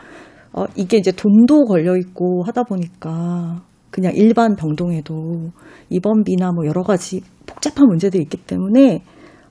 어, 0.53 0.65
이게 0.77 0.99
이제 0.99 1.11
돈도 1.13 1.65
걸려 1.65 1.97
있고 1.97 2.43
하다 2.45 2.65
보니까 2.65 3.63
그냥 3.91 4.13
일반 4.15 4.55
병동에도 4.57 5.51
입원비나 5.89 6.53
뭐 6.53 6.65
여러 6.67 6.83
가지 6.83 7.23
복잡한 7.47 7.87
문제들이 7.89 8.23
있기 8.23 8.37
때문에 8.37 9.03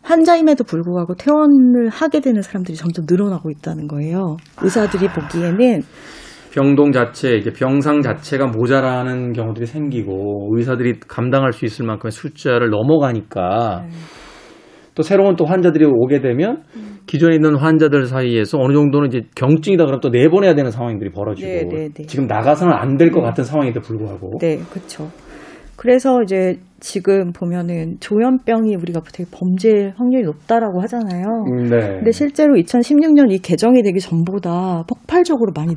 환자임에도 0.04 0.64
불구하고 0.64 1.16
퇴원을 1.16 1.90
하게 1.90 2.20
되는 2.20 2.42
사람들이 2.42 2.76
점점 2.78 3.06
늘어나고 3.10 3.50
있다는 3.52 3.88
거예요. 3.88 4.38
의사들이 4.62 5.08
보기에는 5.10 5.82
병동 6.52 6.92
자체, 6.92 7.36
이게 7.36 7.52
병상 7.52 8.02
자체가 8.02 8.48
모자라는 8.48 9.34
경우들이 9.34 9.68
생기고 9.68 10.50
의사들이 10.56 11.00
감당할 11.08 11.52
수 11.54 11.66
있을 11.66 11.86
만큼의 11.86 12.12
숫자를 12.12 12.70
넘어가니까 12.72 13.84
네. 13.84 13.90
또 14.96 15.04
새로운 15.04 15.36
또 15.36 15.46
환자들이 15.46 15.86
오게 15.86 16.22
되면 16.22 16.64
기존에 17.06 17.36
있는 17.36 17.56
환자들 17.56 18.06
사이에서 18.06 18.58
어느 18.60 18.74
정도는 18.74 19.08
이제 19.10 19.22
경증이다 19.36 19.86
그러면 19.86 20.00
또 20.02 20.10
내보내야 20.10 20.56
되는 20.56 20.72
상황들이 20.72 21.12
벌어지고 21.12 21.48
네, 21.48 21.64
네, 21.70 21.90
네. 21.94 22.04
지금 22.06 22.26
나가서는 22.26 22.74
안 22.74 22.98
될 22.98 23.12
것 23.12 23.22
같은 23.22 23.44
상황에도 23.44 23.80
불구하고 23.80 24.40
네, 24.40 24.58
그렇죠. 24.72 25.10
그래서 25.76 26.22
이제 26.24 26.60
지금 26.80 27.32
보면은 27.32 27.98
조현병이 28.00 28.76
우리가 28.76 29.02
되게 29.14 29.30
범죄 29.32 29.94
확률이 29.98 30.24
높다라고 30.24 30.82
하잖아요. 30.82 31.26
음, 31.48 31.70
네. 31.70 31.78
근데 31.98 32.12
실제로 32.12 32.56
2016년 32.56 33.32
이 33.32 33.40
개정이 33.40 33.82
되기 33.84 34.00
전보다 34.00 34.84
폭발적으로 34.88 35.52
많이 35.56 35.76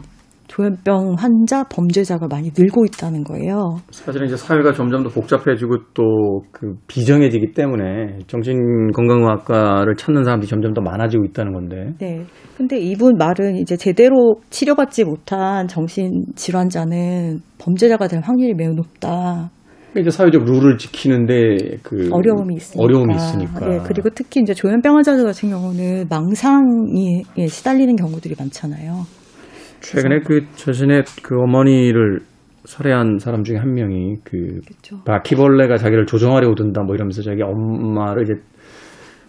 조현병 0.49 1.15
환자, 1.17 1.65
범죄자가 1.65 2.27
많이 2.29 2.51
늘고 2.57 2.85
있다는 2.85 3.25
거예요. 3.25 3.77
사실은 3.91 4.27
이제 4.27 4.37
사회가 4.37 4.73
점점 4.73 5.03
더 5.03 5.09
복잡해지고 5.09 5.93
또 5.95 6.33
그 6.53 6.77
비정해지기 6.87 7.53
때문에 7.55 8.19
정신건강의학과를 8.27 9.97
찾는 9.97 10.25
사람들이 10.25 10.49
점점 10.49 10.75
더 10.75 10.81
많아지고 10.81 11.25
있다는 11.25 11.53
건데 11.53 11.93
네. 11.99 12.25
근데 12.57 12.79
이분 12.79 13.17
말은 13.17 13.57
이제 13.57 13.77
제대로 13.77 14.37
치료받지 14.51 15.05
못한 15.05 15.67
정신 15.67 16.25
질환자는 16.35 17.41
범죄자가 17.59 18.07
될 18.09 18.21
확률이 18.23 18.55
매우 18.55 18.75
높다. 18.75 19.51
이제 20.01 20.11
사회적 20.11 20.45
룰을 20.45 20.79
지키는데 20.79 21.79
그 21.83 22.09
어려움이 22.11 22.55
있으니까. 22.55 22.83
어려움이 22.83 23.15
있으니까. 23.15 23.69
네, 23.69 23.79
그리고 23.85 24.09
특히 24.15 24.41
이제 24.41 24.55
조현병 24.55 24.97
환자들 24.97 25.25
같은 25.25 25.51
경우는 25.51 26.07
망상이 26.09 27.23
예, 27.37 27.47
시달리는 27.47 27.95
경우들이 27.97 28.35
많잖아요. 28.39 29.05
최근에 29.81 30.21
그 30.21 30.47
자신의 30.55 31.05
그 31.23 31.37
어머니를 31.39 32.21
살해한 32.65 33.19
사람 33.19 33.43
중에 33.43 33.57
한 33.59 33.75
명이 33.75 34.17
그 34.25 34.61
그렇죠. 34.65 35.03
바퀴벌레가 35.05 35.77
자기를 35.77 36.07
조종하려고 36.07 36.55
든다 36.55 36.83
뭐 36.83 36.95
이러면서 36.95 37.21
자기 37.23 37.43
엄마를 37.43 38.23
이제 38.23 38.35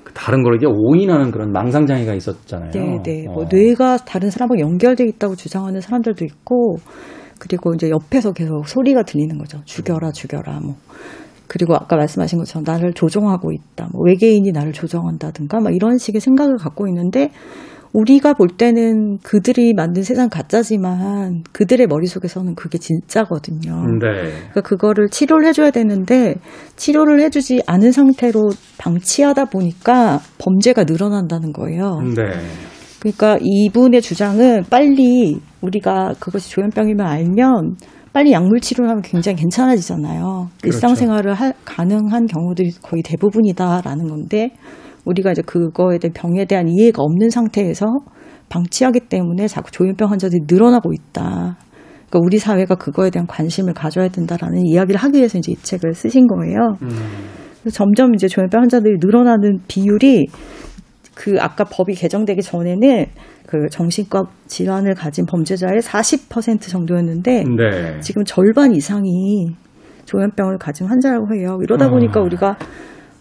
그 0.04 0.14
다른 0.14 0.44
걸 0.44 0.56
이제 0.56 0.68
오인하는 0.68 1.32
그런 1.32 1.52
망상 1.52 1.86
장애가 1.86 2.14
있었잖아요. 2.14 2.72
네, 2.72 3.02
네. 3.04 3.26
뭐 3.26 3.44
어. 3.44 3.48
뇌가 3.52 3.98
다른 3.98 4.30
사람하고 4.30 4.60
연결돼 4.60 5.06
있다고 5.06 5.36
주장하는 5.36 5.82
사람들도 5.82 6.24
있고, 6.26 6.78
그리고 7.44 7.74
이제 7.74 7.90
옆에서 7.90 8.32
계속 8.32 8.66
소리가 8.66 9.04
들리는 9.04 9.38
거죠. 9.38 9.60
죽여라, 9.66 10.12
죽여라, 10.14 10.62
뭐. 10.62 10.78
그리고 11.48 11.76
아까 11.76 11.98
말씀하신 11.98 12.40
것처럼 12.40 12.64
나를 12.66 12.94
조종하고 12.94 13.52
있다. 13.52 13.90
뭐 13.92 14.06
외계인이 14.06 14.50
나를 14.54 14.72
조종한다든가, 14.72 15.60
막 15.60 15.76
이런 15.76 15.98
식의 15.98 16.22
생각을 16.22 16.56
갖고 16.56 16.88
있는데, 16.88 17.32
우리가 17.92 18.34
볼 18.34 18.48
때는 18.48 19.18
그들이 19.24 19.74
만든 19.74 20.04
세상 20.04 20.30
가짜지만 20.30 21.44
그들의 21.52 21.86
머릿속에서는 21.88 22.56
그게 22.56 22.78
진짜거든요. 22.78 23.76
네. 24.00 24.32
그러니까 24.32 24.62
그거를 24.62 25.10
치료를 25.10 25.46
해줘야 25.48 25.70
되는데 25.70 26.34
치료를 26.76 27.22
해주지 27.22 27.62
않은 27.68 27.92
상태로 27.92 28.50
방치하다 28.80 29.46
보니까 29.46 30.22
범죄가 30.40 30.86
늘어난다는 30.86 31.54
거예요. 31.54 32.00
네. 32.16 32.24
그러니까 33.00 33.38
이분의 33.40 34.02
주장은 34.02 34.64
빨리 34.72 35.40
우리가 35.64 36.14
그것이 36.20 36.50
조현병이면 36.52 37.06
알면 37.06 37.76
빨리 38.12 38.32
약물 38.32 38.60
치료를 38.60 38.90
하면 38.92 39.02
굉장히 39.02 39.38
괜찮아지잖아요. 39.38 40.50
그렇죠. 40.62 40.76
일상생활을 40.78 41.34
할- 41.34 41.54
가능한 41.66 42.28
경우들이 42.28 42.72
거의 42.84 43.02
대부분이다라는 43.02 44.08
건데 44.08 44.52
우리가 45.06 45.32
이제 45.32 45.42
그거에 45.42 45.98
대한 45.98 46.14
병에 46.14 46.46
대한 46.46 46.68
이해가 46.68 47.02
없는 47.02 47.30
상태에서 47.30 47.86
방치하기 48.50 49.02
때문에 49.10 49.48
자꾸 49.48 49.72
조현병 49.72 50.12
환자들이 50.12 50.42
늘어나고 50.48 50.92
있다. 50.94 51.58
그러니까 52.10 52.20
우리 52.22 52.38
사회가 52.38 52.76
그거에 52.76 53.10
대한 53.10 53.26
관심을 53.26 53.74
가져야 53.74 54.10
된다라는 54.10 54.66
이야기를 54.68 55.00
하기 55.02 55.18
위해서 55.18 55.40
이제 55.40 55.52
이 55.52 55.56
책을 55.56 55.96
쓰신 55.96 56.28
거예요. 56.28 56.78
음. 56.84 56.90
점점 57.72 58.14
이제 58.14 58.28
조현병 58.28 58.62
환자들이 58.62 58.98
늘어나는 59.00 59.60
비율이 59.68 60.28
그 61.16 61.36
아까 61.40 61.64
법이 61.64 61.94
개정되기 61.94 62.42
전에는 62.42 63.06
그 63.48 63.68
정신과 63.70 64.24
질환을 64.48 64.96
가진 64.96 65.26
범죄자의 65.26 65.80
40% 65.80 66.62
정도였는데 66.70 67.44
네. 67.44 68.00
지금 68.00 68.24
절반 68.24 68.74
이상이 68.74 69.48
조현병을 70.06 70.58
가진 70.58 70.88
환자라고 70.88 71.36
해요. 71.36 71.60
이러다 71.62 71.86
아. 71.86 71.90
보니까 71.90 72.22
우리가 72.22 72.58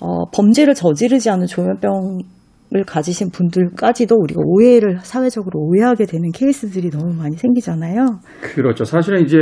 어, 0.01 0.25
범죄를 0.35 0.75
저지르지 0.75 1.31
않은 1.31 1.47
조현병을 1.47 2.85
가지신 2.87 3.31
분들까지도 3.31 4.17
우리가 4.17 4.41
오해를 4.45 4.99
사회적으로 5.03 5.61
오해하게 5.61 6.07
되는 6.07 6.31
케이스들이 6.33 6.91
너무 6.91 7.13
많이 7.15 7.37
생기잖아요. 7.37 8.21
그렇죠. 8.41 8.85
사실은 8.85 9.23
이제 9.23 9.39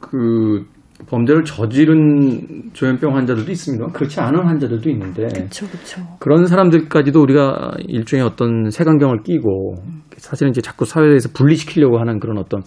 그 0.00 0.64
범죄를 1.08 1.44
저지른 1.44 2.70
조현병 2.72 3.16
환자들도 3.16 3.50
있습니다. 3.50 3.86
그렇지 3.92 4.20
않은 4.20 4.46
환자들도 4.46 4.90
있는데 4.90 5.28
그렇죠, 5.28 5.66
그렇죠. 5.66 6.02
그런 6.18 6.46
사람들까지도 6.46 7.20
우리가 7.20 7.72
일종의 7.86 8.24
어떤 8.24 8.70
색안경을 8.70 9.22
끼고 9.22 9.74
사실은 10.16 10.50
이제 10.50 10.60
자꾸 10.60 10.84
사회에서 10.84 11.30
분리시키려고 11.34 11.98
하는 11.98 12.20
그런 12.20 12.38
어떤 12.38 12.62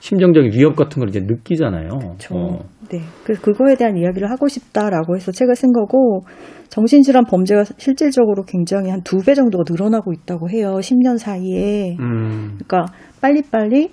심정적인 0.00 0.52
위협 0.52 0.76
같은 0.76 1.00
걸 1.00 1.08
이제 1.08 1.20
느끼잖아요. 1.20 1.88
그렇죠. 1.98 2.34
어. 2.34 2.58
네. 2.90 3.00
그래서 3.24 3.40
그거에 3.42 3.74
대한 3.74 3.96
이야기를 3.96 4.30
하고 4.30 4.48
싶다라고 4.48 5.16
해서 5.16 5.32
책을 5.32 5.54
쓴 5.56 5.72
거고 5.72 6.24
정신질환 6.68 7.24
범죄가 7.24 7.64
실질적으로 7.78 8.42
굉장히 8.44 8.90
한 8.90 9.00
두 9.02 9.18
배 9.24 9.34
정도가 9.34 9.64
늘어나고 9.70 10.12
있다고 10.12 10.50
해요. 10.50 10.76
10년 10.80 11.16
사이에. 11.18 11.96
음, 12.00 12.58
그러니까 12.66 12.92
빨리빨리 13.22 13.90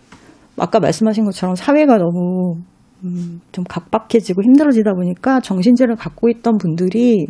아까 0.57 0.79
말씀하신 0.79 1.23
것처럼 1.25 1.55
사회가 1.55 1.97
너무 1.97 2.55
음, 3.03 3.41
좀 3.51 3.63
각박해지고 3.67 4.43
힘들어지다 4.43 4.93
보니까 4.93 5.39
정신질환을 5.39 5.95
갖고 5.95 6.29
있던 6.29 6.57
분들이 6.57 7.27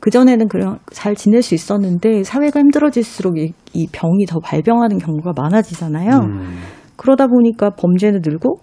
그전에는 0.00 0.48
그냥 0.48 0.78
잘 0.92 1.14
지낼 1.14 1.40
수 1.40 1.54
있었는데 1.54 2.24
사회가 2.24 2.60
힘들어질수록 2.60 3.38
이, 3.38 3.52
이 3.72 3.86
병이 3.90 4.26
더 4.26 4.38
발병하는 4.38 4.98
경우가 4.98 5.32
많아지잖아요. 5.34 6.18
음. 6.18 6.58
그러다 6.96 7.26
보니까 7.26 7.70
범죄는 7.70 8.20
늘고 8.22 8.58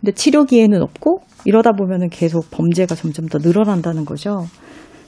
근데 0.00 0.12
치료 0.12 0.44
기회는 0.44 0.82
없고 0.82 1.20
이러다 1.44 1.72
보면은 1.72 2.08
계속 2.10 2.50
범죄가 2.50 2.94
점점 2.94 3.26
더 3.26 3.38
늘어난다는 3.38 4.04
거죠. 4.04 4.44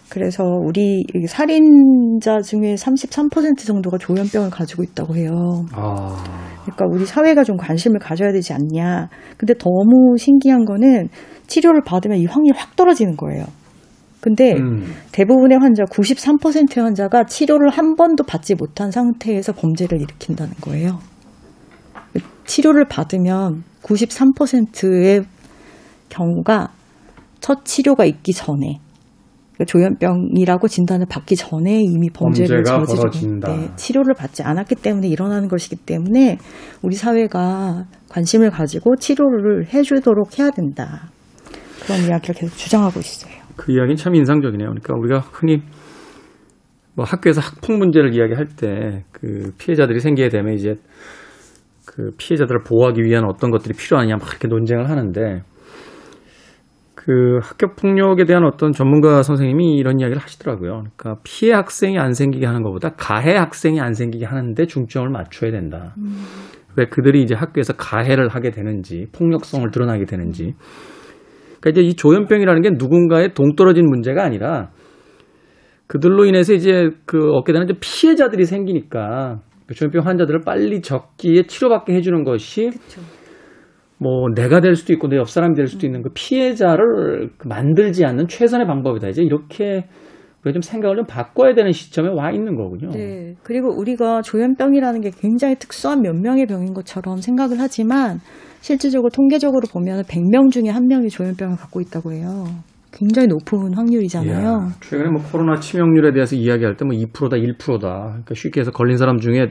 그래서 0.09 0.45
우리 0.45 1.01
이 1.01 1.27
살인자 1.27 2.41
중에 2.41 2.77
33% 2.77 3.67
정도가 3.67 3.99
조현병을 3.99 4.51
가지고 4.51 4.85
있다고 4.85 5.17
해요. 5.17 5.65
아, 5.73 6.17
그러니까 6.65 6.87
우리 6.91 7.07
사회가 7.07 7.45
좀 7.45 7.57
관심을 7.57 7.99
가져야 8.01 8.33
되지 8.33 8.53
않냐. 8.53 9.09
근데 9.37 9.55
너무 9.55 10.17
신기한 10.19 10.65
거는 10.65 11.09
치료를 11.47 11.83
받으면 11.85 12.19
이 12.19 12.27
확률이 12.27 12.59
확 12.59 12.75
떨어지는 12.77 13.17
거예요. 13.17 13.45
근데 14.21 14.55
음. 14.55 14.87
대부분의 15.13 15.59
환자, 15.59 15.85
93%의 15.85 16.83
환자가 16.83 17.25
치료를 17.25 17.69
한 17.69 17.95
번도 17.95 18.25
받지 18.25 18.55
못한 18.55 18.91
상태에서 18.91 19.53
범죄를 19.53 20.01
일으킨다는 20.01 20.55
거예요. 20.63 20.99
치료를 22.47 22.87
받으면 22.87 23.65
93%의 23.83 25.25
경우가 26.09 26.69
첫 27.41 27.65
치료가 27.65 28.07
있기 28.07 28.33
전에 28.33 28.81
조현병이라고 29.67 30.67
진단을 30.67 31.07
받기 31.09 31.37
전에 31.37 31.81
이미 31.81 32.11
범죄를 32.11 32.65
저지르고. 32.65 33.47
네, 33.47 33.71
치료를 33.77 34.15
받지 34.15 34.43
않았기 34.43 34.75
때문에 34.77 35.09
일어나는 35.09 35.49
것이기 35.49 35.77
때문에 35.77 36.39
우리 36.83 36.97
사회가 36.97 37.85
관심을 38.09 38.51
가지고 38.51 38.97
치료를 38.97 39.73
해주도록 39.73 40.39
해야 40.39 40.51
된다. 40.51 41.09
그런 41.85 42.01
이야기를 42.01 42.35
계속 42.35 42.57
주장하고 42.57 42.99
있어요. 43.01 43.33
그 43.57 43.73
이야기는 43.73 43.97
참 43.97 44.15
인상적이네요. 44.15 44.69
그러니까 44.71 44.95
우리가 44.97 45.21
흔히 45.21 45.63
뭐 46.97 47.05
학교에서 47.05 47.41
학폭 47.41 47.77
문제를 47.79 48.15
이야기할 48.15 48.49
때 48.57 49.03
그 49.25 49.53
피해자들이 49.59 50.01
생기게 50.01 50.29
되면 50.29 50.53
이제 50.55 50.75
그 51.87 52.11
피해자들을 52.19 52.63
보호하기 52.63 53.03
위한 53.03 53.25
어떤 53.25 53.51
것들이 53.51 53.75
필요하냐 53.75 54.17
막 54.17 54.29
이렇게 54.29 54.49
논쟁을 54.49 54.91
하는데 54.91 55.43
그 57.05 57.39
학교 57.43 57.75
폭력에 57.75 58.25
대한 58.25 58.45
어떤 58.45 58.73
전문가 58.73 59.23
선생님이 59.23 59.77
이런 59.77 60.01
이야기를 60.01 60.23
하시더라고요. 60.23 60.85
그러니까 60.97 61.21
피해 61.23 61.53
학생이 61.53 61.99
안 61.99 62.15
생기게 62.15 62.47
하는 62.47 62.63
것보다 62.63 62.95
가해 62.97 63.37
학생이 63.37 63.79
안 63.79 63.93
생기게 63.93 64.25
하는데 64.25 64.65
중점을 64.65 65.11
맞춰야 65.11 65.51
된다. 65.51 65.95
왜 66.77 66.87
그들이 66.87 67.23
이제 67.23 67.35
학교에서 67.35 67.75
가해를 67.75 68.29
하게 68.29 68.51
되는지 68.51 69.09
폭력성을 69.13 69.71
드러나게 69.71 70.07
되는지 70.07 70.55
그러니까 71.61 71.71
이제 71.71 71.83
이 71.83 71.95
조현병이라는 71.95 72.63
게 72.63 72.71
누군가의 72.71 73.35
동떨어진 73.35 73.85
문제가 73.85 74.25
아니라 74.25 74.71
그들로 75.87 76.25
인해서 76.25 76.55
이제 76.55 76.89
그 77.05 77.33
얻게 77.33 77.53
되는 77.53 77.69
이제 77.69 77.79
피해자들이 77.81 78.47
생기니까 78.47 79.41
그 79.67 79.75
조현병 79.75 80.07
환자들을 80.07 80.41
빨리 80.47 80.81
적기에 80.81 81.43
치료받게 81.43 81.93
해주는 81.93 82.25
것이 82.25 82.71
뭐 84.05 84.29
내가 84.35 84.61
될 84.61 84.75
수도 84.75 84.93
있고 84.93 85.09
내 85.09 85.17
옆 85.17 85.29
사람이 85.29 85.55
될 85.55 85.67
수도 85.67 85.87
있는 85.87 86.03
그 86.03 86.11
피해자를 86.15 87.31
만들지 87.45 88.05
않는 88.05 88.29
최선의 88.29 88.67
방법이다. 88.67 89.09
이제 89.09 89.23
이렇게 89.23 89.87
좀 90.53 90.61
생각을 90.61 90.97
좀 90.97 91.07
바꿔야 91.07 91.55
되는 91.55 91.73
시점에 91.73 92.11
와 92.11 92.31
있는 92.31 92.55
거군요. 92.55 92.91
네. 92.91 93.35
그리고 93.43 93.75
우리가 93.75 94.21
조현병이라는 94.21 95.01
게 95.01 95.11
굉장히 95.19 95.55
특수한 95.55 96.03
몇 96.03 96.15
명의 96.15 96.45
병인 96.45 96.75
것처럼 96.75 97.17
생각을 97.17 97.57
하지만 97.59 98.19
실질적으로 98.61 99.09
통계적으로 99.09 99.63
보면 99.73 100.03
100명 100.03 100.51
중에 100.51 100.69
한 100.69 100.87
명이 100.87 101.09
조현병을 101.09 101.57
갖고 101.57 101.81
있다고 101.81 102.13
해요. 102.13 102.45
굉장히 102.93 103.27
높은 103.29 103.75
확률이잖아요. 103.75 104.39
이야, 104.39 104.69
최근에 104.81 105.11
뭐 105.11 105.23
코로나 105.23 105.59
치명률에 105.59 106.13
대해서 106.13 106.37
이야기할 106.37 106.77
때 106.77 106.85
뭐 106.85 106.95
2%다, 106.95 107.37
1%다. 107.37 108.05
그러니까 108.09 108.35
쉽게 108.35 108.61
해서 108.61 108.71
걸린 108.71 108.99
사람 108.99 109.19
중에 109.19 109.51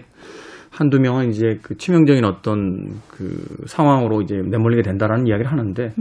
한두 0.74 1.00
명은 1.00 1.30
이제 1.30 1.60
그 1.62 1.78
치명적인 1.78 2.26
어떤 2.26 3.00
그 3.08 3.46
상황으로 3.68 4.22
이제 4.22 4.36
내몰리게 4.36 4.82
된다라는 4.82 5.28
이야기를 5.28 5.52
하는데 5.52 5.94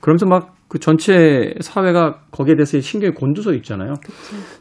그러면서 0.00 0.26
막 0.26 0.54
그 0.74 0.80
전체 0.80 1.54
사회가 1.60 2.22
거기에 2.32 2.56
대해서 2.56 2.80
신경이 2.80 3.14
곤두서 3.14 3.52
있잖아요. 3.54 3.94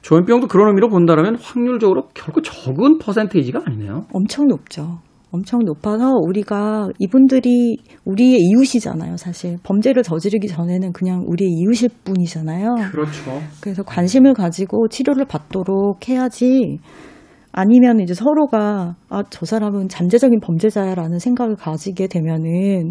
조현병도 0.04 0.48
그런 0.48 0.68
의미로 0.68 0.88
본다면 0.88 1.36
확률적으로 1.42 2.10
결코 2.14 2.40
적은 2.44 3.00
퍼센테이지가 3.00 3.64
아니네요. 3.66 4.06
엄청 4.14 4.46
높죠. 4.46 5.00
엄청 5.32 5.62
높아서 5.66 6.12
우리가 6.28 6.90
이분들이 7.00 7.78
우리의 8.06 8.38
이웃이잖아요, 8.42 9.18
사실. 9.18 9.58
범죄를 9.64 10.04
저지르기 10.04 10.48
전에는 10.48 10.94
그냥 10.94 11.24
우리의 11.26 11.50
이웃일 11.50 11.90
뿐이잖아요. 12.04 12.76
그렇죠. 12.92 13.42
그래서 13.60 13.82
관심을 13.82 14.36
가지고 14.36 14.88
치료를 14.90 15.26
받도록 15.26 16.08
해야지 16.08 16.78
아니면 17.54 18.00
이제 18.00 18.14
서로가 18.14 18.96
아, 19.10 19.24
저 19.30 19.46
사람은 19.46 19.88
잠재적인 19.88 20.40
범죄자야라는 20.42 21.20
생각을 21.20 21.56
가지게 21.56 22.08
되면은 22.08 22.90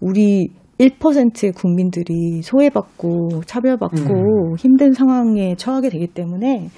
우리 0.00 0.48
1%의 0.78 1.52
국민들이 1.52 2.40
소외받고 2.42 3.42
차별받고 3.44 4.56
힘든 4.56 4.92
상황에 4.92 5.56
처하게 5.56 5.90
되기 5.90 6.06
때문에 6.06 6.68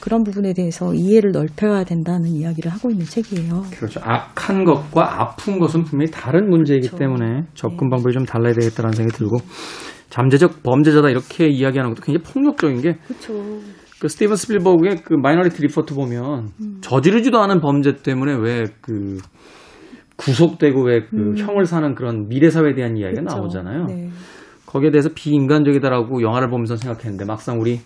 그런 0.00 0.22
부분에 0.22 0.52
대해서 0.52 0.94
이해를 0.94 1.32
넓혀야 1.32 1.82
된다는 1.82 2.28
이야기를 2.28 2.70
하고 2.70 2.88
있는 2.90 3.04
책이에요. 3.04 3.62
그렇죠. 3.72 4.00
악한 4.04 4.64
것과 4.64 5.20
아픈 5.20 5.58
것은 5.58 5.82
분명히 5.82 6.12
다른 6.12 6.48
문제이기 6.48 6.86
그렇죠. 6.86 6.96
때문에 6.96 7.42
접근 7.54 7.90
방법이 7.90 8.12
좀 8.12 8.24
달라야 8.24 8.52
되겠다는 8.54 8.92
생각이 8.92 9.18
들고 9.18 9.38
잠재적 10.08 10.62
범죄자다 10.62 11.10
이렇게 11.10 11.48
이야기하는 11.48 11.92
것도 11.92 12.02
굉장히 12.04 12.32
폭력적인 12.32 12.80
게 12.80 12.94
그렇죠. 13.08 13.34
그 14.00 14.08
스티븐 14.08 14.36
스필버그의 14.36 15.02
그 15.04 15.14
Minority 15.14 15.60
Report 15.62 15.94
보면 15.94 16.50
저지르지도 16.80 17.40
않은 17.40 17.60
범죄 17.60 17.96
때문에 17.96 18.34
왜 18.34 18.64
그 18.80 19.18
구속되고 20.18 20.82
왜 20.82 21.08
그 21.08 21.34
형을 21.36 21.64
사는 21.64 21.94
그런 21.94 22.28
미래 22.28 22.50
사회에 22.50 22.74
대한 22.74 22.96
이야기가 22.96 23.22
그쵸. 23.22 23.36
나오잖아요. 23.36 23.84
네. 23.86 24.10
거기에 24.66 24.90
대해서 24.90 25.08
비인간적이다라고 25.14 26.22
영화를 26.22 26.50
보면서 26.50 26.76
생각했는데 26.76 27.24
막상 27.24 27.60
우리 27.60 27.80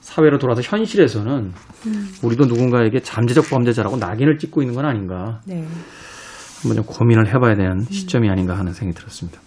사회로 0.00 0.38
돌아서 0.38 0.60
현실에서는 0.62 1.52
우리도 2.24 2.46
누군가에게 2.46 3.00
잠재적 3.00 3.48
범죄자라고 3.48 3.96
낙인을 3.96 4.38
찍고 4.38 4.62
있는 4.62 4.74
건 4.74 4.84
아닌가 4.84 5.40
네. 5.46 5.64
한번 6.62 6.82
좀 6.82 6.84
고민을 6.84 7.28
해봐야 7.28 7.54
되는 7.54 7.80
시점이 7.82 8.28
아닌가 8.28 8.58
하는 8.58 8.72
생각이 8.72 8.98
들었습니다. 8.98 9.40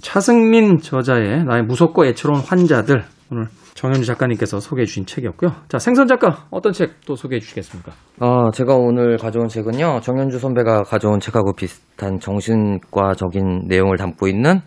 차승민 0.00 0.78
저자의 0.78 1.44
나의 1.44 1.64
무섭고 1.64 2.06
애처로운 2.06 2.40
환자들 2.40 3.04
오늘 3.30 3.46
정현주 3.76 4.06
작가님께서 4.06 4.58
소개해 4.58 4.86
주신 4.86 5.04
책이었고요. 5.04 5.50
자 5.68 5.78
생선 5.78 6.06
작가 6.06 6.46
어떤 6.50 6.72
책 6.72 6.96
또 7.06 7.14
소개해 7.14 7.40
주시겠습니까? 7.40 7.92
어, 8.20 8.50
제가 8.50 8.74
오늘 8.74 9.16
가져온 9.16 9.48
책은요, 9.48 10.00
정현주 10.00 10.38
선배가 10.38 10.82
가져온 10.82 11.20
책하고 11.20 11.52
비슷한 11.54 12.18
정신과적인 12.18 13.66
내용을 13.68 13.96
담고 13.96 14.26
있는 14.28 14.60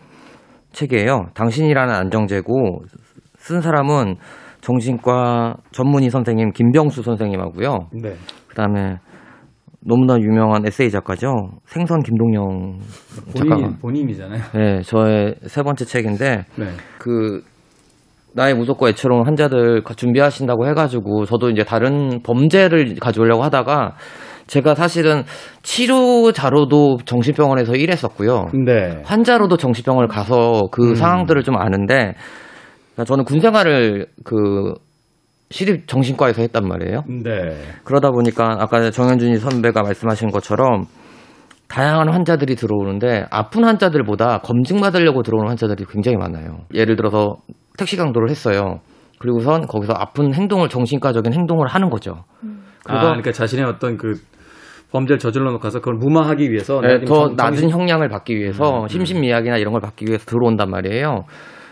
책이에요. 0.71 1.25
당신이라는 1.33 1.93
안정제고, 1.93 2.83
쓴 3.37 3.61
사람은 3.61 4.15
정신과 4.61 5.55
전문의 5.71 6.09
선생님 6.11 6.51
김병수 6.51 7.01
선생님하고요. 7.01 7.89
네. 8.01 8.13
그 8.47 8.55
다음에 8.55 8.97
너무나 9.81 10.17
유명한 10.19 10.65
에세이 10.65 10.91
작가죠. 10.91 11.33
생선 11.65 12.01
김동영 12.03 12.79
작가가. 13.33 13.55
본인 13.55 13.77
본인이잖아요. 13.79 14.41
네, 14.53 14.81
저의 14.81 15.35
세 15.47 15.63
번째 15.63 15.85
책인데, 15.85 16.45
네. 16.57 16.65
그 16.99 17.41
나의 18.33 18.53
무섭고 18.55 18.89
애처로운 18.89 19.25
환자들 19.25 19.83
가- 19.83 19.93
준비하신다고 19.93 20.67
해가지고 20.67 21.25
저도 21.25 21.49
이제 21.49 21.63
다른 21.63 22.21
범죄를 22.23 22.95
가져오려고 22.99 23.43
하다가 23.43 23.95
제가 24.47 24.73
사실은 24.75 25.23
치료자로도 25.61 26.99
정신병원에서 27.05 27.75
일했었고요. 27.75 28.47
네. 28.65 29.01
환자로도 29.05 29.57
정신병원을 29.57 30.07
가서 30.07 30.63
그 30.71 30.89
음. 30.89 30.95
상황들을 30.95 31.43
좀 31.43 31.55
아는데 31.57 32.13
그러니까 32.95 33.03
저는 33.05 33.25
군 33.25 33.39
생활을 33.39 34.07
그 34.23 34.73
시립 35.51 35.87
정신과에서 35.87 36.41
했단 36.41 36.67
말이에요. 36.67 37.03
네. 37.23 37.57
그러다 37.83 38.11
보니까 38.11 38.57
아까 38.59 38.89
정현준이 38.91 39.37
선배가 39.37 39.81
말씀하신 39.81 40.29
것처럼 40.29 40.85
다양한 41.67 42.09
환자들이 42.11 42.55
들어오는데 42.55 43.25
아픈 43.29 43.63
환자들보다 43.63 44.39
검증 44.39 44.81
받으려고 44.81 45.21
들어오는 45.21 45.47
환자들이 45.47 45.85
굉장히 45.91 46.17
많아요. 46.17 46.61
예를 46.73 46.95
들어서 46.95 47.35
택시 47.79 47.97
강도를 47.97 48.29
했어요. 48.29 48.79
그리고선 49.19 49.65
거기서 49.67 49.93
아픈 49.93 50.33
행동을 50.33 50.69
정신과적인 50.69 51.33
행동을 51.33 51.67
하는 51.67 51.89
거죠. 51.89 52.23
아, 52.85 52.93
그거 52.93 52.99
그러니까 52.99 53.31
자신의 53.31 53.65
어떤 53.65 53.97
그 53.97 54.13
범죄를 54.91 55.19
저질러 55.19 55.51
놓고서 55.51 55.79
그걸 55.79 55.95
무마하기 55.95 56.49
위해서 56.51 56.81
네, 56.81 57.03
더 57.05 57.27
정- 57.27 57.35
낮은 57.35 57.61
정신- 57.61 57.69
형량을 57.69 58.09
받기 58.09 58.35
위해서 58.35 58.83
음, 58.83 58.87
심신미약이나 58.87 59.57
이런 59.57 59.71
걸 59.73 59.81
받기 59.81 60.05
위해서 60.07 60.25
들어온단 60.25 60.69
말이에요. 60.69 61.25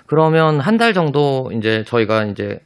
그러면 0.05 0.60
한 0.60 0.78
달 0.78 0.93
정도 0.93 1.49
이제 1.53 1.84
저희가 1.86 2.26
이제 2.26 2.60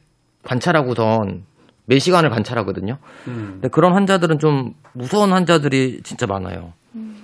관찰하고선 0.44 1.44
몇 1.86 1.98
시간을 1.98 2.30
관찰하거든요. 2.30 2.98
음. 3.28 3.48
근데 3.54 3.68
그런 3.68 3.94
환자들은 3.94 4.38
좀 4.38 4.72
무서운 4.94 5.32
환자들이 5.32 6.00
진짜 6.02 6.26
많아요. 6.26 6.72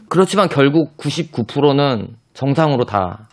그렇지만 0.09 0.49
결국 0.49 0.97
99%는 0.97 2.09
정상으로 2.33 2.85
다 2.87 3.29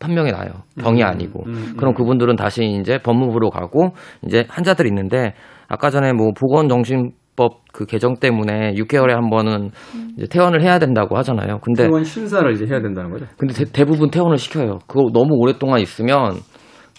판명이 0.00 0.32
나요. 0.32 0.50
병이 0.80 1.02
음, 1.02 1.06
아니고. 1.06 1.44
음, 1.46 1.74
그럼 1.76 1.92
음. 1.92 1.94
그분들은 1.94 2.36
다시 2.36 2.64
이제 2.80 2.98
법무부로 2.98 3.50
가고 3.50 3.92
이제 4.26 4.44
환자들이 4.48 4.88
있는데 4.88 5.34
아까 5.68 5.90
전에 5.90 6.12
뭐 6.12 6.32
보건 6.38 6.68
정신 6.68 7.12
법 7.36 7.60
그 7.72 7.86
개정 7.86 8.16
때문에 8.16 8.74
6개월에 8.74 9.10
한 9.10 9.30
번은 9.30 9.70
이제 10.16 10.26
퇴원을 10.26 10.62
해야 10.62 10.78
된다고 10.78 11.16
하잖아요. 11.18 11.58
근데 11.62 11.84
퇴원 11.84 12.04
심사를 12.04 12.50
이제 12.52 12.66
해야 12.66 12.80
된다는 12.80 13.10
거죠. 13.10 13.26
근데 13.36 13.64
대, 13.64 13.84
부분 13.84 14.10
퇴원을 14.10 14.38
시켜요. 14.38 14.80
그거 14.86 15.10
너무 15.12 15.36
오랫동안 15.36 15.80
있으면 15.80 16.34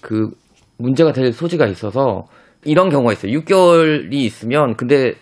그 0.01 0.29
문제가 0.77 1.11
될 1.11 1.31
소지가 1.33 1.67
있어서 1.67 2.23
이런 2.63 2.89
경우가 2.89 3.11
있어요. 3.13 3.31
6개월이 3.39 4.13
있으면 4.13 4.75
근데 4.75 5.13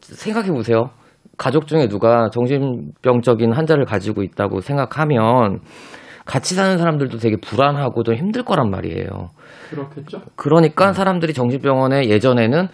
생각해 0.00 0.50
보세요. 0.50 0.90
가족 1.36 1.66
중에 1.66 1.88
누가 1.88 2.28
정신병적인 2.30 3.52
환자를 3.52 3.84
가지고 3.84 4.22
있다고 4.22 4.60
생각하면 4.60 5.60
같이 6.24 6.54
사는 6.54 6.78
사람들도 6.78 7.18
되게 7.18 7.36
불안하고 7.36 8.02
좀 8.02 8.14
힘들 8.14 8.44
거란 8.44 8.70
말이에요. 8.70 9.30
그렇겠죠. 9.70 10.20
그러니까 10.36 10.92
사람들이 10.92 11.32
정신병원에 11.32 12.08
예전에는 12.08 12.68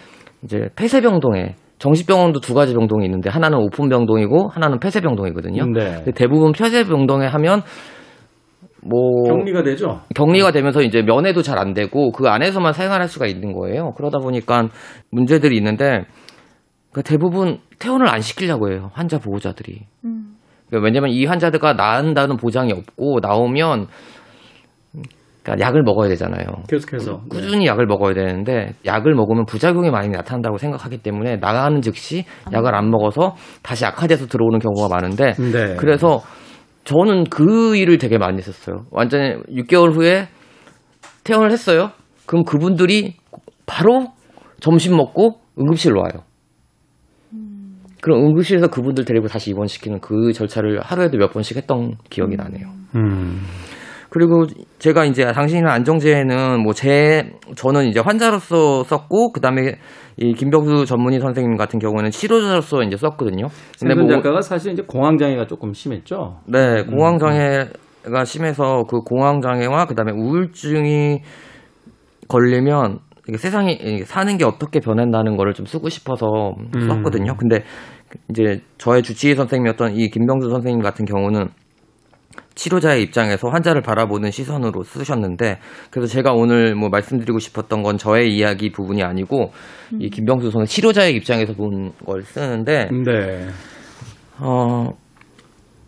이제 0.44 0.68
폐쇄병동에 0.76 1.55
정신병원도 1.78 2.40
두 2.40 2.55
가지 2.55 2.74
병동이 2.74 3.05
있는데 3.07 3.30
하나는 3.30 3.59
오픈병동이고 3.59 4.49
하나는 4.49 4.80
폐쇄병동이거든요. 4.80 5.64
네. 5.66 5.94
근데 5.96 6.12
대부분 6.12 6.53
폐쇄병동에 6.53 7.26
하면 7.26 7.62
뭐 8.82 9.24
격리가 9.24 9.62
되죠. 9.62 10.01
격리가 10.14 10.51
되면서 10.53 10.82
이제 10.82 11.03
면회도 11.03 11.42
잘 11.42 11.59
안 11.59 11.74
되고 11.74 12.12
그 12.12 12.28
안에서만 12.28 12.72
생활할 12.72 13.09
수가 13.09 13.26
있는 13.26 13.53
거예요. 13.53 13.92
그러다 13.96 14.18
보니까 14.18 14.68
문제들이 15.11 15.57
있는데 15.57 16.05
그 16.92 17.03
대부분 17.03 17.59
퇴원을 17.78 18.09
안 18.09 18.20
시키려고 18.20 18.70
해요. 18.70 18.90
환자 18.92 19.18
보호자들이. 19.18 19.82
그러니까 20.68 20.84
왜냐면 20.84 21.10
이 21.10 21.24
환자들과 21.24 21.74
나은다는 21.74 22.36
보장이 22.36 22.72
없고 22.72 23.20
나오면 23.20 23.88
그러니까 25.42 25.66
약을 25.66 25.82
먹어야 25.82 26.08
되잖아요. 26.10 26.44
계속해서. 26.68 27.12
네. 27.12 27.18
꾸준히 27.28 27.66
약을 27.66 27.86
먹어야 27.86 28.14
되는데 28.14 28.74
약을 28.84 29.14
먹으면 29.14 29.46
부작용이 29.46 29.90
많이 29.90 30.08
나타난다고 30.08 30.58
생각하기 30.58 30.98
때문에 30.98 31.36
나가는 31.36 31.80
즉시 31.80 32.24
약을 32.52 32.74
안 32.74 32.90
먹어서 32.90 33.34
다시 33.62 33.86
악화돼서 33.86 34.26
들어오는 34.26 34.58
경우가 34.58 34.94
많은데 34.94 35.32
네. 35.32 35.76
그래서 35.76 36.20
저는 36.84 37.24
그 37.24 37.76
일을 37.76 37.98
되게 37.98 38.18
많이 38.18 38.38
했었어요. 38.38 38.84
완전히 38.90 39.34
6개월 39.50 39.94
후에 39.94 40.28
퇴원을 41.24 41.50
했어요. 41.50 41.90
그럼 42.26 42.44
그분들이 42.44 43.16
바로 43.66 44.08
점심 44.60 44.96
먹고 44.96 45.40
응급실로 45.58 46.00
와요. 46.00 46.24
그럼 48.01 48.26
응급실에서 48.26 48.68
그분들 48.68 49.05
데리고 49.05 49.26
다시 49.28 49.51
입원시키는 49.51 50.01
그 50.01 50.32
절차를 50.32 50.80
하루에도 50.80 51.18
몇 51.18 51.32
번씩 51.32 51.57
했던 51.57 51.96
기억이 52.11 52.36
나네요. 52.36 52.68
음. 52.96 53.40
그리고 54.11 54.46
제가 54.78 55.05
이제 55.05 55.24
당신이랑 55.24 55.70
안정제는 55.70 56.62
뭐 56.62 56.72
제 56.72 57.30
저는 57.57 57.88
이제 57.88 58.01
환자로서 58.01 58.84
썼고 58.84 59.32
그다음에 59.32 59.74
이 60.16 60.32
김병수 60.32 60.86
전문의 60.86 61.20
선생님 61.20 61.57
같은 61.57 61.78
경우는 61.78 62.11
치료자로서 62.11 62.82
이제 62.84 62.96
썼거든요. 62.96 63.49
근데 63.78 63.94
뭐 63.94 64.09
작가가 64.09 64.40
사실 64.40 64.72
이제 64.72 64.82
공황 64.82 65.18
장애가 65.18 65.46
조금 65.46 65.72
심했죠. 65.72 66.38
네, 66.46 66.84
공황 66.84 67.18
장애가 67.18 68.24
심해서 68.24 68.84
그 68.88 69.01
공황 69.01 69.40
장애와 69.40 69.84
그다음에 69.86 70.12
우울증이 70.12 71.20
걸리면 72.28 72.99
세상이 73.36 73.72
이게 73.74 74.04
사는 74.04 74.36
게 74.38 74.44
어떻게 74.44 74.80
변한다는 74.80 75.36
거를 75.36 75.52
좀 75.52 75.66
쓰고 75.66 75.88
싶어서 75.88 76.54
음. 76.74 76.88
썼거든요. 76.88 77.36
근데 77.36 77.64
이제 78.30 78.62
저의 78.78 79.02
주치의 79.02 79.34
선생님이었던 79.36 79.96
이 79.96 80.08
김병수 80.08 80.48
선생님 80.48 80.80
같은 80.80 81.04
경우는 81.04 81.48
치료자의 82.54 83.02
입장에서 83.02 83.48
환자를 83.48 83.82
바라보는 83.82 84.30
시선으로 84.30 84.82
쓰셨는데 84.82 85.58
그래서 85.90 86.12
제가 86.12 86.32
오늘 86.32 86.74
뭐 86.74 86.88
말씀드리고 86.88 87.38
싶었던 87.38 87.82
건 87.82 87.98
저의 87.98 88.34
이야기 88.34 88.72
부분이 88.72 89.02
아니고 89.02 89.52
이 89.98 90.08
김병수 90.10 90.50
선생 90.50 90.66
치료자의 90.66 91.14
입장에서 91.14 91.52
본 91.52 91.92
걸 92.04 92.22
쓰는데 92.22 92.88
네. 93.04 93.46
어 94.40 94.88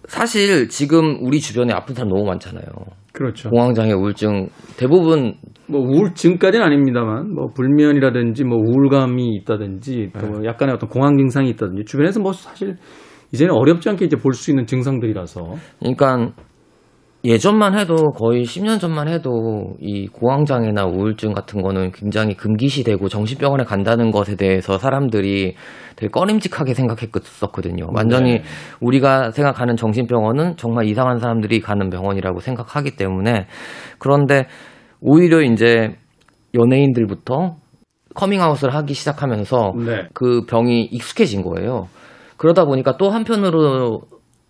사실 0.08 0.68
지금 0.68 1.18
우리 1.22 1.40
주변에 1.40 1.72
아픈 1.72 1.94
사람 1.94 2.08
너무 2.08 2.24
많잖아요. 2.24 2.64
그렇죠. 3.12 3.50
공황장애, 3.50 3.92
우울증 3.92 4.48
대부분 4.76 5.34
뭐 5.70 5.80
우울증까지는 5.80 6.64
아닙니다만 6.66 7.32
뭐 7.34 7.48
불면이라든지 7.54 8.44
뭐 8.44 8.58
우울감이 8.58 9.34
있다든지 9.36 10.10
또 10.18 10.26
뭐 10.26 10.44
약간의 10.44 10.74
어떤 10.74 10.88
공황 10.88 11.16
증상이 11.16 11.48
있다든지 11.50 11.84
주변에서 11.86 12.20
뭐 12.20 12.32
사실 12.32 12.76
이제는 13.32 13.54
어렵지 13.54 13.88
않게 13.88 14.04
이제 14.04 14.16
볼 14.16 14.32
수 14.34 14.50
있는 14.50 14.66
증상들이라서 14.66 15.54
그러니까 15.78 16.32
예전만 17.22 17.78
해도 17.78 18.12
거의 18.12 18.44
10년 18.44 18.80
전만 18.80 19.06
해도 19.06 19.74
이 19.78 20.06
공황장애나 20.08 20.86
우울증 20.86 21.34
같은 21.34 21.60
거는 21.60 21.92
굉장히 21.92 22.34
금기시되고 22.34 23.08
정신병원에 23.08 23.64
간다는 23.64 24.10
것에 24.10 24.36
대해서 24.36 24.78
사람들이 24.78 25.54
되게 25.96 26.10
꺼림직하게 26.10 26.72
생각했었거든요. 26.72 27.88
완전히 27.92 28.38
네. 28.38 28.42
우리가 28.80 29.32
생각하는 29.32 29.76
정신병원은 29.76 30.56
정말 30.56 30.86
이상한 30.86 31.18
사람들이 31.18 31.60
가는 31.60 31.90
병원이라고 31.90 32.40
생각하기 32.40 32.96
때문에 32.96 33.46
그런데 33.98 34.46
오히려 35.00 35.42
이제 35.42 35.96
연예인들부터 36.54 37.56
커밍아웃을 38.14 38.74
하기 38.74 38.94
시작하면서 38.94 39.72
네. 39.86 40.08
그 40.14 40.44
병이 40.46 40.82
익숙해진 40.90 41.42
거예요. 41.42 41.88
그러다 42.36 42.64
보니까 42.64 42.96
또 42.96 43.10
한편으로 43.10 44.00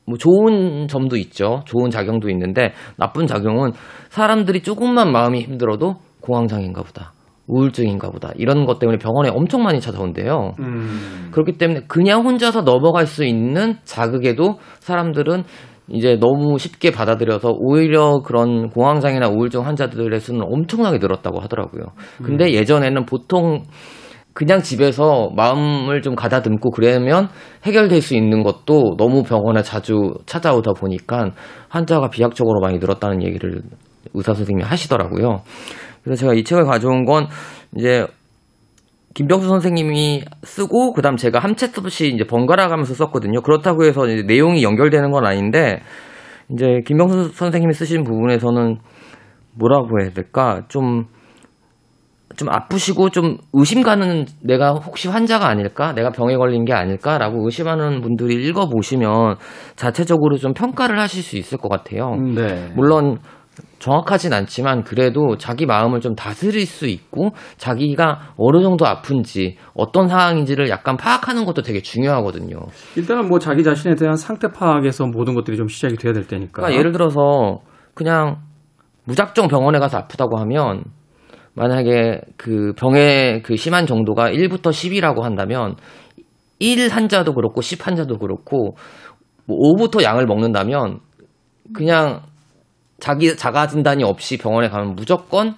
뭐 0.07 0.19
좋은 0.19 0.89
점도 0.89 1.17
있죠. 1.17 1.61
좋은 1.67 1.91
작용도 1.91 2.31
있는데 2.31 2.73
나쁜 2.97 3.27
작용은 3.27 3.73
사람들이 4.09 4.63
조금만 4.63 5.13
마음이 5.13 5.41
힘들어도 5.41 5.97
공황장애인가 6.21 6.83
보다. 6.83 7.13
우울증인가 7.47 8.11
보다. 8.11 8.31
이런 8.37 8.65
것 8.65 8.79
때문에 8.79 8.99
병원에 8.99 9.29
엄청 9.29 9.63
많이 9.63 9.81
찾아온대요. 9.81 10.55
음. 10.61 11.31
그렇기 11.33 11.59
때문에 11.59 11.81
그냥 11.89 12.25
혼자서 12.25 12.63
넘어갈 12.63 13.07
수 13.07 13.25
있는 13.25 13.77
자극에도 13.85 14.59
사람들은 14.79 15.43
이제 15.91 16.16
너무 16.20 16.59
쉽게 16.59 16.91
받아들여서 16.91 17.55
오히려 17.59 18.22
그런 18.24 18.70
공황장애나 18.70 19.28
우울증 19.28 19.66
환자들의 19.66 20.20
수는 20.20 20.43
엄청나게 20.43 20.99
늘었다고 20.99 21.41
하더라고요. 21.41 21.82
근데 22.22 22.53
예전에는 22.53 23.07
보통 23.07 23.64
그냥 24.32 24.62
집에서 24.62 25.30
마음을 25.34 26.03
좀 26.03 26.14
가다듬고 26.14 26.70
그러면 26.70 27.28
해결될 27.64 28.01
수 28.01 28.14
있는 28.14 28.43
것도 28.43 28.97
너무 28.97 29.22
병원에 29.22 29.62
자주 29.62 30.14
찾아오다 30.26 30.72
보니까 30.74 31.32
환자가 31.68 32.09
비약적으로 32.11 32.61
많이 32.61 32.78
늘었다는 32.78 33.22
얘기를 33.24 33.62
의사 34.14 34.32
선생님이 34.32 34.62
하시더라고요. 34.62 35.43
그래서 36.05 36.20
제가 36.20 36.34
이 36.34 36.45
책을 36.45 36.64
가져온 36.64 37.05
건 37.05 37.26
이제 37.76 38.07
김병수 39.15 39.49
선생님이 39.49 40.23
쓰고 40.43 40.93
그다음 40.93 41.17
제가 41.17 41.39
한 41.41 41.57
챕터씩 41.57 42.15
이제 42.15 42.25
번갈아 42.25 42.69
가면서 42.69 42.95
썼거든요. 42.95 43.41
그렇다고 43.43 43.85
해서 43.85 44.07
내용이 44.07 44.63
연결되는 44.63 45.11
건 45.11 45.27
아닌데 45.27 45.81
이제 46.53 46.81
김병수 46.87 47.31
선생님이 47.35 47.73
쓰신 47.75 48.05
부분에서는 48.05 48.79
뭐라고 49.59 50.01
해야 50.01 50.11
될까 50.11 50.63
좀좀 50.69 51.07
아프시고 52.49 53.11
좀 53.11 53.39
의심 53.53 53.83
가는 53.83 54.27
내가 54.43 54.75
혹시 54.75 55.09
환자가 55.09 55.49
아닐까? 55.49 55.93
내가 55.93 56.11
병에 56.11 56.37
걸린 56.37 56.65
게 56.65 56.73
아닐까라고 56.73 57.45
의심하는 57.45 58.01
분들이 58.01 58.47
읽어 58.47 58.69
보시면 58.69 59.37
자체적으로 59.75 60.37
좀 60.37 60.55
평가를 60.55 61.01
하실 61.01 61.23
수 61.23 61.37
있을 61.37 61.59
것 61.59 61.69
같아요. 61.69 62.15
네. 62.15 62.73
물론 62.77 63.19
정확하진 63.79 64.33
않지만 64.33 64.85
그래도 64.85 65.37
자기 65.37 65.67
마음을 65.67 66.01
좀 66.01 66.15
다스릴 66.15 66.67
수 66.67 66.87
있고 66.87 67.31
자기가 67.57 68.35
어느 68.37 68.63
정도 68.63 68.87
아픈지 68.87 69.57
어떤 69.75 70.09
상황인지를 70.09 70.69
약간 70.69 70.97
파악하는 70.97 71.45
것도 71.45 71.63
되게 71.63 71.81
중요하거든요. 71.81 72.59
일단은 72.97 73.29
뭐 73.29 73.39
자기 73.39 73.63
자신에 73.63 73.95
대한 73.95 74.17
상태 74.17 74.49
파악에서 74.49 75.07
모든 75.07 75.35
것들이 75.35 75.57
좀 75.57 75.69
시작이 75.69 75.97
돼야 75.97 76.13
될 76.13 76.27
테니까. 76.27 76.53
그러니까 76.53 76.79
예를 76.79 76.93
들어서 76.93 77.61
그냥 77.95 78.39
무작정 79.05 79.49
병원에 79.49 79.79
가서 79.79 79.99
아프다고 79.99 80.39
하면 80.39 80.85
만약에 81.55 82.21
그 82.37 82.73
병의 82.77 83.43
그 83.43 83.57
심한 83.57 83.87
정도가 83.87 84.31
1부터 84.31 84.71
10이라고 84.71 85.23
한다면 85.23 85.77
1 86.59 86.89
환자도 86.91 87.35
그렇고 87.35 87.61
10 87.61 87.87
환자도 87.87 88.19
그렇고 88.19 88.77
뭐 89.47 89.59
5부터 89.59 90.03
약을 90.03 90.27
먹는다면 90.27 91.01
그냥 91.75 92.23
자기 93.01 93.37
자가 93.37 93.67
진단이 93.67 94.05
없이 94.05 94.37
병원에 94.37 94.69
가면 94.69 94.95
무조건 94.95 95.55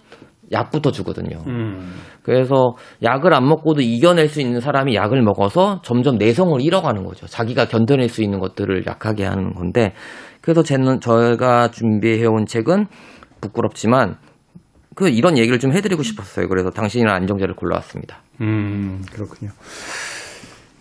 약부터 0.53 0.93
주거든요. 0.93 1.43
음. 1.47 1.95
그래서 2.23 2.75
약을 3.03 3.35
안 3.35 3.49
먹고도 3.49 3.81
이겨낼 3.81 4.29
수 4.29 4.41
있는 4.41 4.61
사람이 4.61 4.95
약을 4.95 5.23
먹어서 5.23 5.81
점점 5.83 6.19
내성을 6.19 6.61
잃어가는 6.61 7.05
거죠. 7.05 7.27
자기가 7.27 7.67
견뎌낼 7.67 8.09
수 8.09 8.23
있는 8.23 8.39
것들을 8.39 8.85
약하게 8.87 9.25
하는 9.25 9.55
건데 9.55 9.95
그래서 10.41 10.63
저는 10.63 11.01
저희가 11.01 11.69
준비해온 11.69 12.47
책은 12.47 12.87
부끄럽지만 13.41 14.17
그 14.95 15.09
이런 15.09 15.39
얘기를 15.39 15.59
좀 15.59 15.73
해드리고 15.73 16.03
싶었어요. 16.03 16.49
그래서 16.49 16.71
당신이란 16.71 17.15
안정제를 17.15 17.55
골라왔습니다. 17.57 18.19
음, 18.43 19.03
그렇군요. 19.11 19.51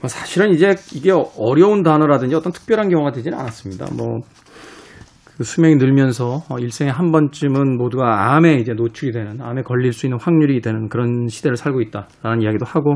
뭐 0.01 0.09
사실은 0.09 0.51
이제 0.51 0.75
이게 0.93 1.11
어려운 1.37 1.83
단어라든지 1.83 2.35
어떤 2.35 2.51
특별한 2.51 2.89
경우가 2.89 3.11
되지는 3.11 3.37
않았습니다. 3.37 3.85
뭐, 3.95 4.21
그 5.41 5.43
수명이 5.43 5.77
늘면서 5.77 6.43
어, 6.51 6.59
일생에 6.59 6.91
한 6.91 7.11
번쯤은 7.11 7.75
모두가 7.75 8.35
암에 8.35 8.57
이제 8.57 8.73
노출이 8.73 9.11
되는, 9.11 9.41
암에 9.41 9.63
걸릴 9.63 9.91
수 9.91 10.05
있는 10.05 10.19
확률이 10.21 10.61
되는 10.61 10.87
그런 10.87 11.25
시대를 11.27 11.57
살고 11.57 11.81
있다라는 11.81 12.43
이야기도 12.43 12.63
하고, 12.63 12.93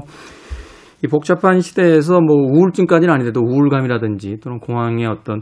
이 1.03 1.07
복잡한 1.07 1.59
시대에서 1.59 2.21
뭐 2.21 2.35
우울증까지는 2.35 3.11
아닌데도 3.11 3.41
우울감이라든지 3.41 4.37
또는 4.43 4.59
공황의 4.59 5.07
어떤 5.07 5.41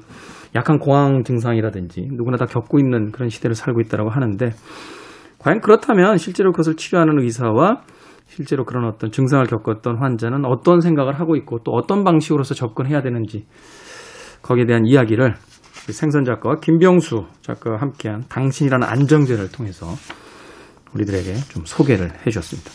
약한 0.56 0.80
공황 0.80 1.26
증상이라든지 1.26 2.08
누구나 2.14 2.38
다 2.38 2.46
겪고 2.46 2.80
있는 2.80 3.12
그런 3.12 3.28
시대를 3.28 3.54
살고 3.54 3.82
있다라고 3.82 4.10
하는데, 4.10 4.52
과연 5.40 5.60
그렇다면 5.60 6.16
실제로 6.16 6.54
그것을 6.54 6.78
치료하는 6.78 7.20
의사와 7.20 7.82
실제로 8.28 8.64
그런 8.64 8.86
어떤 8.86 9.12
증상을 9.12 9.46
겪었던 9.46 9.98
환자는 9.98 10.46
어떤 10.46 10.80
생각을 10.80 11.20
하고 11.20 11.36
있고 11.36 11.60
또 11.66 11.74
어떤 11.74 12.06
방식으로서 12.06 12.54
접근해야 12.54 13.02
되는지 13.02 13.46
거기에 14.42 14.66
대한 14.66 14.86
이야기를 14.86 15.34
생선 15.92 16.24
작가와 16.24 16.56
김병수 16.62 17.26
작가와 17.42 17.82
함께한 17.82 18.24
당신이라는 18.30 18.88
안정제를 18.88 19.52
통해서 19.52 19.88
우리들에게 20.94 21.34
좀 21.50 21.64
소개를 21.66 22.12
해주셨습니다. 22.22 22.72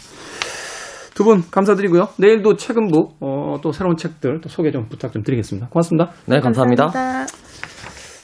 두 1.15 1.25
분 1.25 1.43
감사드리고요. 1.51 2.09
내일도 2.19 2.55
책은부 2.55 3.09
어, 3.21 3.57
또 3.61 3.73
새로운 3.73 3.97
책들 3.97 4.41
또 4.41 4.49
소개 4.49 4.71
좀 4.71 4.89
부탁 4.89 5.13
좀 5.13 5.23
드리겠습니다. 5.25 5.69
고맙습니다. 5.69 6.13
네, 6.27 6.39
감사합니다. 6.41 6.93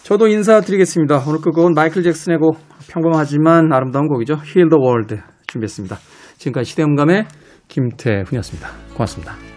저도 0.05 0.29
인사드리겠습니다. 0.29 1.25
오늘 1.27 1.41
끝곡은 1.41 1.73
마이클 1.75 2.03
잭슨의 2.05 2.39
곡 2.39 2.59
평범하지만 2.89 3.73
아름다운 3.73 4.07
곡이죠. 4.07 4.35
Heal 4.35 4.69
the 4.69 4.81
World 4.81 5.17
준비했습니다. 5.49 5.97
지금까지 6.37 6.71
시대음감의 6.71 7.27
김태훈이었습니다. 7.69 8.69
고맙습니다. 8.95 9.54